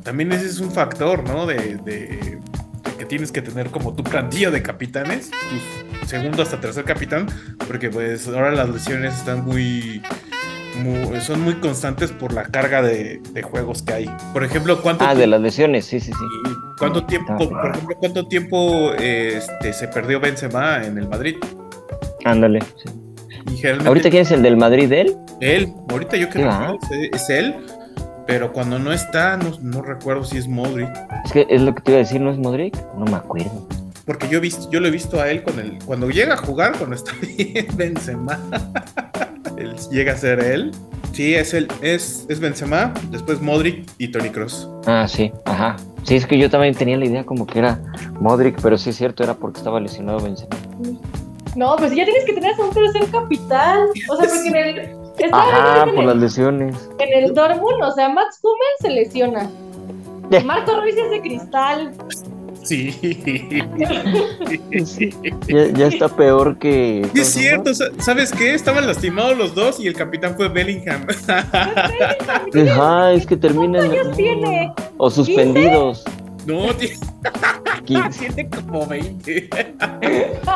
[0.02, 1.46] también ese es un factor, ¿no?
[1.46, 2.38] De, de-
[2.82, 7.26] de que tienes que tener como tu plantilla de capitanes, tu segundo hasta tercer capitán,
[7.68, 10.02] porque pues ahora las lesiones están muy,
[10.76, 14.10] muy- son muy constantes por la carga de, de juegos que hay.
[14.32, 16.52] Por ejemplo, ¿cuánto, Ah, de las lesiones, sí, sí, sí.
[16.78, 21.36] cuánto tiempo, por ejemplo, cuánto tiempo este, se perdió Benzema en el Madrid?
[22.24, 22.60] Ándale.
[22.82, 22.90] sí.
[23.84, 24.90] ¿Ahorita quién es el del Madrid?
[24.92, 25.16] ¿Él?
[25.40, 27.54] él, ahorita yo creo que es, es él,
[28.26, 30.88] pero cuando no está, no, no recuerdo si es Modric.
[31.24, 32.76] Es que es lo que te iba a decir, ¿no es Modric?
[32.96, 33.68] No me acuerdo.
[34.04, 36.36] Porque yo he visto, yo lo he visto a él con el, cuando llega a
[36.36, 38.38] jugar, cuando está bien Benzema,
[39.62, 40.70] él llega a ser él.
[41.12, 44.68] Sí, es él, es, es Benzema, después Modric y Tony Cross.
[44.86, 45.76] Ah, sí, ajá.
[46.04, 47.80] Sí, es que yo también tenía la idea como que era
[48.20, 50.56] Modric, pero sí es cierto, era porque estaba lesionado Benzema.
[51.54, 53.88] No, pues ya tienes que tener a un tercer capitán.
[54.08, 55.32] O sea, porque en el.
[55.32, 56.88] Ajá, por las el, lesiones.
[56.98, 59.50] en el Dortmund, o sea, Max Hummels se lesiona.
[60.44, 61.92] Marco Ruiz es de cristal.
[62.64, 62.92] Sí.
[64.84, 65.10] Sí.
[65.48, 67.06] Ya, ya está peor que.
[67.14, 68.54] Sí, es cierto, sa- ¿sabes qué?
[68.54, 71.06] Estaban lastimados los dos y el capitán fue Bellingham.
[71.28, 73.86] Ajá, es que terminan.
[73.88, 74.72] ¿Cuántos años tiene?
[74.96, 76.04] O suspendidos.
[76.46, 76.96] no, tiene,
[77.84, 78.18] 15.
[78.32, 79.48] tiene como 20.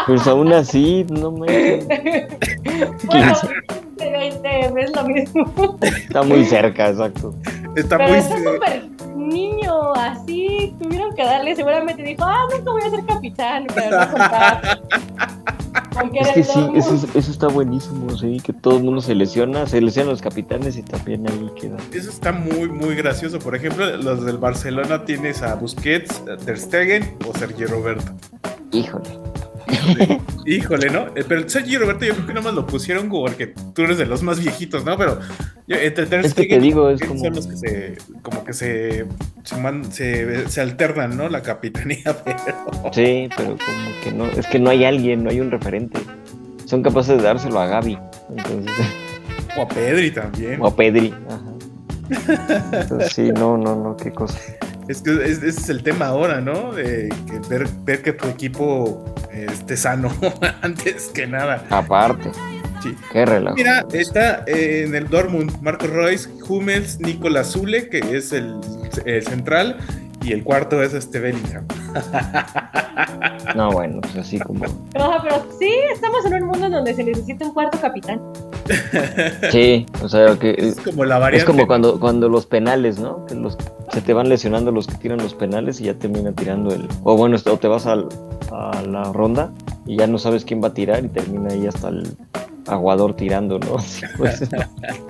[0.07, 1.79] Pues aún así, no me.
[3.05, 3.35] Bueno,
[3.97, 5.79] de 20, es lo mismo.
[5.83, 7.35] Está muy cerca, exacto.
[7.77, 8.19] Está Pero muy.
[8.19, 8.41] está
[9.29, 10.75] niño, así.
[10.81, 14.81] Tuvieron que darle, seguramente dijo, ah, nunca voy a ser capitán, pero no contar.
[16.13, 16.77] Es que sí, Dortmund.
[16.79, 20.21] eso, es- eso está buenísimo, sí, que todo el mundo se lesiona, se lesionan los
[20.21, 21.77] capitanes y también ahí queda.
[21.93, 23.39] Eso está muy, muy gracioso.
[23.39, 28.13] Por ejemplo, los del Barcelona tienes a Busquets, a Ter Stegen o Sergio Roberto.
[28.73, 29.09] Híjole.
[30.47, 31.07] Híjole, ¿no?
[31.17, 34.07] Eh, Pero Sergio Roberto yo creo que nomás lo pusieron como porque tú eres de
[34.07, 34.97] los más viejitos, ¿no?
[34.97, 35.19] Pero
[35.67, 39.07] yo, Es que te digo, es como- son los que se, como que se,
[39.43, 41.29] se, man- se, se alternan, ¿no?
[41.29, 42.93] La capitanía, pero...
[42.93, 45.99] Sí, pero como que no, es que no hay alguien, no hay un referente.
[46.65, 47.99] Son capaces de dárselo a Gaby,
[48.31, 48.73] entonces,
[49.57, 50.61] O a Pedri también.
[50.61, 51.15] o a Pedri.
[51.29, 51.43] Ajá.
[52.73, 54.39] Entonces, sí, no, no, no, qué cosa.
[54.89, 56.73] Es que es- ese es el tema ahora, ¿no?
[56.73, 60.11] De que ver, ver que tu equipo esté sano
[60.63, 61.65] antes que nada.
[61.71, 62.31] Aparte,
[62.83, 62.95] Sí.
[63.13, 63.57] qué relajo.
[63.57, 68.55] Mira, está eh, en el Dortmund Marco Royce, Hummels, Nicolás Zule, que es el,
[69.07, 69.79] el central,
[70.27, 71.65] y el cuarto es este Bellingham.
[73.55, 74.65] No, bueno, pues así como.
[74.95, 78.21] Ajá, pero sí, estamos en un mundo donde se necesita un cuarto capitán.
[79.53, 81.47] Sí, o sea, que Es como la es variante.
[81.47, 83.25] como cuando, cuando los penales, ¿no?
[83.27, 83.57] Que los,
[83.93, 86.89] se te van lesionando los que tiran los penales y ya termina tirando el.
[87.05, 88.09] O bueno, o te vas al-
[88.51, 89.53] a la ronda
[89.87, 92.17] y ya no sabes quién va a tirar y termina ahí hasta el
[92.67, 93.79] aguador tirando, ¿no?
[93.81, 94.43] Sí, pues,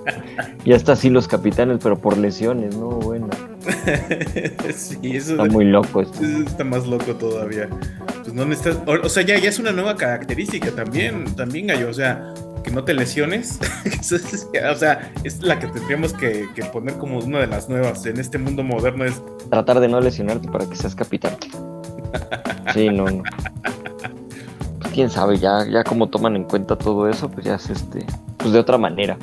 [0.67, 2.89] ya está así los capitanes, pero por lesiones, ¿no?
[2.91, 3.29] Bueno,
[4.75, 6.23] sí, eso está muy loco esto.
[6.25, 7.69] está más loco todavía.
[8.23, 8.79] Pues no necesitas.
[8.87, 11.89] O, o sea, ya, ya es una nueva característica también, también, gallo.
[11.89, 13.59] O sea, que no te lesiones.
[14.71, 18.21] O sea, es la que tendríamos que, que poner como una de las nuevas en
[18.21, 19.05] este mundo moderno.
[19.05, 21.37] Es Tratar de no lesionarte para que seas capitán.
[22.73, 23.23] Sí, no, no.
[24.81, 28.07] Pues quién sabe, ya, ya como toman en cuenta todo eso, pues ya es este,
[28.37, 29.17] pues de otra manera.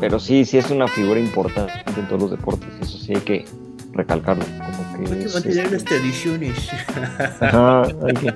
[0.00, 3.44] Pero sí, sí es una figura importante en todos los deportes, eso sí hay que
[3.92, 4.44] recalcarlo.
[4.44, 6.68] Como que es, este, tradiciones.
[7.40, 8.34] ajá, hay que-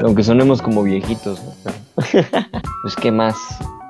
[0.00, 1.72] aunque sonemos como viejitos, ¿no?
[2.82, 3.34] Pues qué más.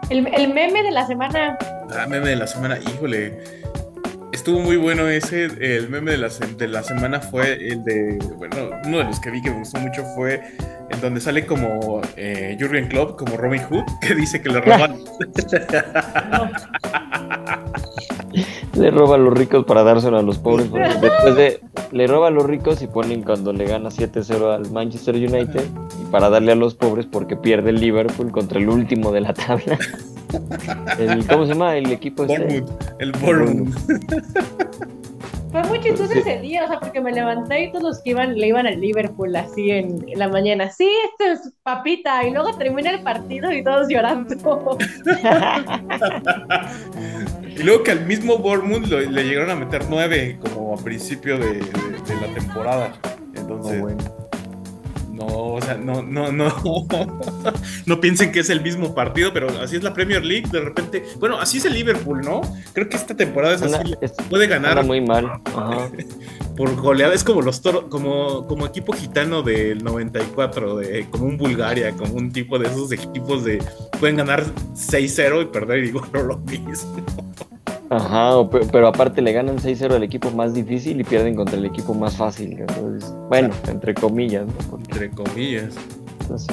[0.08, 1.58] El, el meme de la semana.
[1.98, 3.42] Ah, meme de la semana, híjole.
[4.32, 5.44] Estuvo muy bueno ese.
[5.44, 8.18] El meme de la, de la semana fue el de.
[8.36, 10.40] Bueno, uno de los que vi que me gustó mucho fue
[10.90, 14.96] en donde sale como eh, Jurgen Klopp, como Robin Hood, que dice que le roban.
[18.74, 20.66] Le roba a los ricos para dárselo a los pobres.
[20.66, 21.60] porque después de.
[21.92, 25.64] Le roba a los ricos y ponen cuando le gana 7-0 al Manchester United.
[26.02, 29.32] Y para darle a los pobres porque pierde el Liverpool contra el último de la
[29.32, 29.78] tabla.
[30.98, 32.36] El- ¿Cómo se llama el equipo este?
[32.36, 33.74] Bournemouth, el Bournemouth.
[35.54, 36.18] Fue muy chistoso Sí.
[36.18, 38.80] ese día, o sea, porque me levanté y todos los que iban le iban al
[38.80, 40.68] Liverpool así en, en la mañana.
[40.68, 42.26] Sí, este es papita.
[42.26, 44.34] Y luego termina el partido y todos llorando.
[47.56, 51.38] Y luego que al mismo Bournemouth lo- le llegaron a meter nueve como a principio
[51.38, 52.92] de, de- de la temporada.
[53.36, 54.04] Entonces, No, bueno.
[55.14, 56.48] No, o sea, no, no, no.
[57.86, 60.48] no piensen que es el mismo partido, pero así es la Premier League.
[60.50, 62.40] De repente, bueno, así es el Liverpool, ¿no?
[62.72, 63.94] Creo que esta temporada es así.
[64.00, 65.26] es- Puede ganar muy mal.
[65.44, 65.88] Ajá.
[66.56, 67.14] por goleada.
[67.14, 72.14] Es como los toros, como, como equipo gitano del 94, de, como un Bulgaria, como
[72.14, 73.62] un tipo de esos equipos de
[73.98, 74.44] pueden ganar
[74.74, 76.96] 6-0 y perder igual lo mismo.
[77.96, 81.94] Ajá, pero aparte le ganan 6-0 al equipo más difícil y pierden contra el equipo
[81.94, 82.58] más fácil.
[82.58, 84.78] Entonces, bueno, entre comillas, ¿no?
[84.78, 85.74] Entre comillas.
[86.20, 86.48] entonces,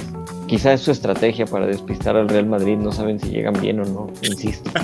[0.47, 2.77] quizá es su estrategia para despistar al Real Madrid.
[2.77, 4.69] No saben si llegan bien o no, insisto.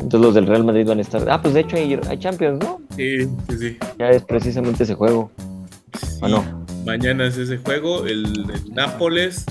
[0.00, 1.24] Entonces los del Real Madrid van a estar.
[1.30, 2.80] Ah, pues de hecho hay, hay Champions, ¿no?
[2.96, 3.78] Sí, sí, sí.
[3.96, 5.30] Ya es precisamente ese juego.
[6.20, 6.44] ¿O no?
[6.84, 9.44] Mañana es ese juego, el, el Nápoles.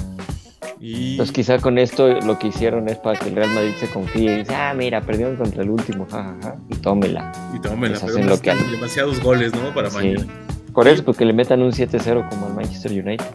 [0.81, 3.89] Y Entonces quizá con esto lo que hicieron es para que el Real Madrid se
[3.89, 7.31] confíe y dice, ah, mira, perdieron contra el último, jajaja, y tómela.
[7.53, 9.73] y tómela, les pero lo que demasiados goles, ¿no?
[9.73, 9.97] Para Sí.
[9.97, 10.25] mañana.
[10.73, 13.25] Por eso, porque le metan un 7-0 como al Manchester United.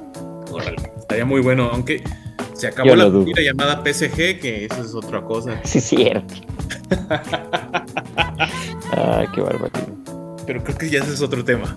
[0.51, 2.03] Órale, estaría muy bueno, aunque
[2.55, 5.61] se acabó Yo la mentira llamada PSG, que eso es otra cosa.
[5.65, 6.35] Sí, cierto.
[8.93, 9.89] ah, qué barbaridad.
[10.47, 11.77] Pero creo que ya ese es otro tema.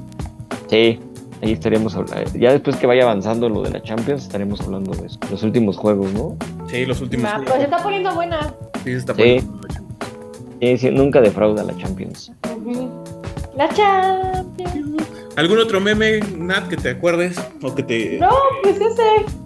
[0.69, 0.99] Sí,
[1.41, 2.31] ahí estaríamos hablando.
[2.37, 5.19] Ya después que vaya avanzando lo de la Champions, estaremos hablando de eso.
[5.29, 6.35] Los últimos juegos, ¿no?
[6.69, 7.23] Sí, los últimos.
[7.31, 8.53] Ma, pues se está poniendo buena.
[8.83, 9.19] Sí, se está Sí.
[9.21, 9.67] poniendo.
[10.61, 12.31] Sí, sí, nunca defrauda la Champions.
[13.55, 15.03] La Champions.
[15.35, 17.39] ¿Algún otro meme, Nat, que te acuerdes?
[17.61, 18.17] O que te.
[18.19, 18.29] No,
[18.63, 19.03] pues ese.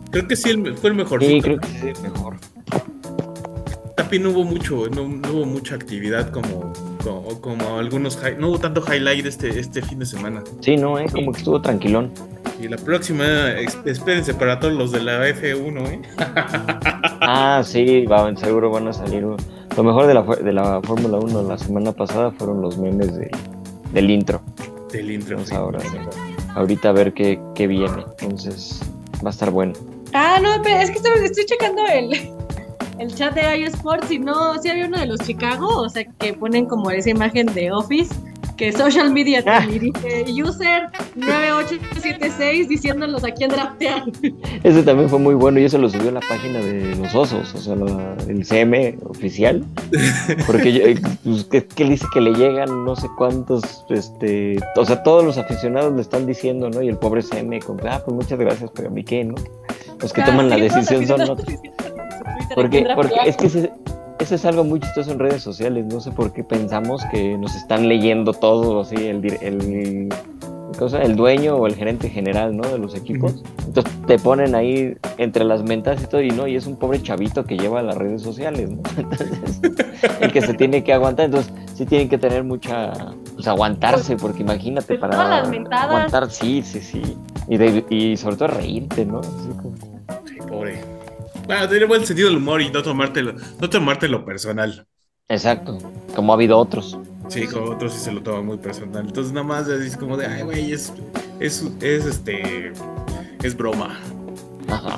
[0.10, 1.22] Creo que sí el- fue el mejor.
[1.24, 2.36] Sí, creo que sí es mejor.
[4.20, 8.20] No hubo mucho, no, no hubo mucha actividad como, como, como algunos.
[8.38, 10.44] No hubo tanto highlight este, este fin de semana.
[10.60, 11.06] Sí, no, ¿eh?
[11.12, 12.12] Como que estuvo tranquilón.
[12.62, 13.26] Y la próxima,
[13.86, 16.02] espérense para todos los de la F1, ¿eh?
[17.24, 19.24] Ah, sí, va, seguro van a salir.
[19.24, 23.32] Lo mejor de la, de la Fórmula 1 la semana pasada fueron los memes de-
[23.94, 24.42] del intro.
[24.92, 25.38] Del intro.
[25.38, 25.80] Vamos ahora.
[26.56, 28.04] Ahorita a ver qué, qué viene.
[28.20, 28.82] Entonces,
[29.24, 29.74] va a estar bueno.
[30.14, 32.10] Ah, no, pero es que estoy, estoy checando el,
[33.02, 36.34] el chat de iSports y no, sí había uno de los Chicago, o sea, que
[36.34, 38.14] ponen como esa imagen de Office,
[38.58, 39.66] que Social Media Ah.
[40.28, 40.84] User
[41.16, 44.04] 9876 diciéndonos a quién draftear.
[44.64, 47.56] Ese también fue muy bueno y eso lo subió a la página de los osos,
[47.56, 49.66] o sea, la- el CM oficial.
[50.48, 54.86] Porque yo, eh, pues, que, que dice que le llegan no sé cuántos, este, o
[54.86, 56.82] sea, todos los aficionados le están diciendo, ¿no?
[56.84, 59.36] Y el pobre CM, con, ah, pues muchas gracias, pero a mí qué, ¿no?
[60.00, 61.48] Los que Ah, toman la sí, decisión son otros.
[62.56, 63.72] Porque, porque es que ese-
[64.20, 65.86] eso es algo muy chistoso en redes sociales.
[65.86, 70.10] No sé por qué pensamos que nos están leyendo todo, así, el, el,
[70.78, 72.68] cosa, el dueño o el gerente general, ¿no?
[72.70, 73.42] De los equipos.
[73.66, 77.02] Entonces te ponen ahí entre las mentas y todo, y no, y es un pobre
[77.02, 78.82] chavito que lleva las redes sociales, ¿no?
[78.98, 79.60] Entonces,
[80.22, 81.26] el que se tiene que aguantar.
[81.26, 82.94] Entonces, sí tienen que tener mucha,
[83.34, 85.86] pues aguantarse, porque imagínate Pues para todas las mentadas.
[85.88, 87.02] aguantar, sí, sí, sí.
[87.48, 89.20] Y, de- y sobre todo reírte, ¿no?
[89.20, 89.76] Así como...
[90.26, 90.80] Sí, pobre.
[91.52, 94.88] Bueno, tener buen sentido del humor y no tomártelo, no tomártelo personal.
[95.28, 95.78] Exacto,
[96.16, 96.98] como ha habido otros.
[97.28, 99.06] Sí, como otros sí se lo toman muy personal.
[99.06, 100.94] Entonces nada más es como de, ay, güey, es,
[101.42, 102.72] es, es este,
[103.44, 104.00] es broma.
[104.70, 104.98] Ajá.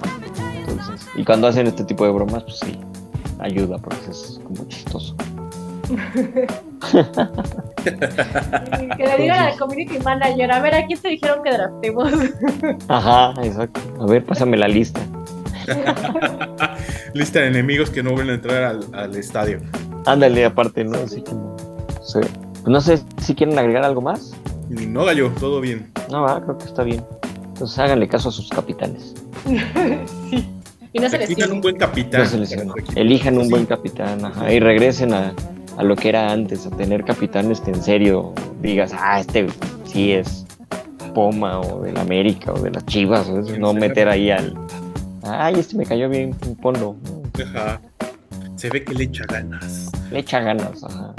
[0.59, 2.79] Entonces, y cuando hacen este tipo de bromas, pues sí,
[3.39, 5.15] ayuda porque es como chistoso.
[7.83, 12.13] Que le digan al community manager, a ver, ¿a quién te dijeron que draftemos?
[12.87, 13.81] Ajá, exacto.
[13.99, 15.01] A ver, pásame la lista.
[17.13, 19.59] Lista de enemigos que no vuelven a entrar al, al estadio.
[20.05, 20.97] Ándale, aparte, ¿no?
[20.97, 21.55] Así como.
[22.03, 22.19] sí.
[22.63, 24.33] Pues no sé si quieren agregar algo más.
[24.69, 25.91] No gallo, todo bien.
[26.09, 27.03] No, ah, creo que está bien.
[27.49, 29.13] Entonces háganle caso a sus capitanes.
[30.29, 30.47] sí.
[30.93, 32.27] Y no se les Necesitan un buen capitán.
[32.65, 32.73] No.
[32.95, 35.33] Elijan un buen capitán, ajá, y regresen a,
[35.77, 39.47] a lo que era antes, a tener capitanes que en serio digas, ah, este
[39.85, 40.45] sí es
[41.13, 44.55] Poma o del América o de las Chivas, o eso, no meter ahí al,
[45.25, 46.95] ay, este me cayó bien, ponlo.
[47.43, 47.81] Ajá.
[48.55, 49.91] Se ve que le echa ganas.
[50.11, 51.13] Le echa ganas, ajá.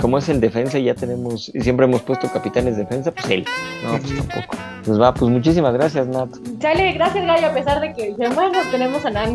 [0.00, 3.44] Como es el defensa y ya tenemos, y siempre hemos puesto capitanes defensa, pues él.
[3.84, 4.56] No, pues tampoco.
[4.84, 6.28] Pues va, pues muchísimas gracias, Nat.
[6.58, 9.34] Chale, gracias Gallo, a pesar de que dijeron, bueno, tenemos a Nan.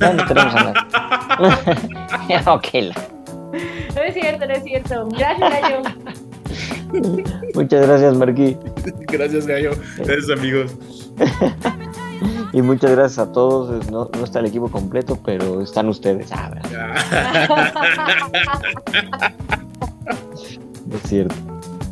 [0.00, 2.46] Ya no tenemos a Nat.
[2.46, 2.94] ok, la-
[3.94, 5.08] No es cierto, no es cierto.
[5.10, 5.82] Gracias Gallo.
[7.54, 8.56] Muchas gracias, Marquí.
[9.08, 9.72] Gracias, gallo.
[9.98, 10.74] Gracias, amigos.
[12.56, 13.90] Y muchas gracias a todos.
[13.90, 16.32] No, no está el equipo completo, pero están ustedes.
[16.32, 16.50] Ah,
[20.90, 21.34] es cierto.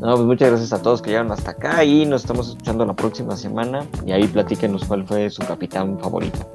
[0.01, 2.95] No, pues muchas gracias a todos que llegaron hasta acá y nos estamos escuchando la
[2.95, 3.85] próxima semana.
[4.07, 6.49] Y ahí platíquenos cuál fue su capitán favorito.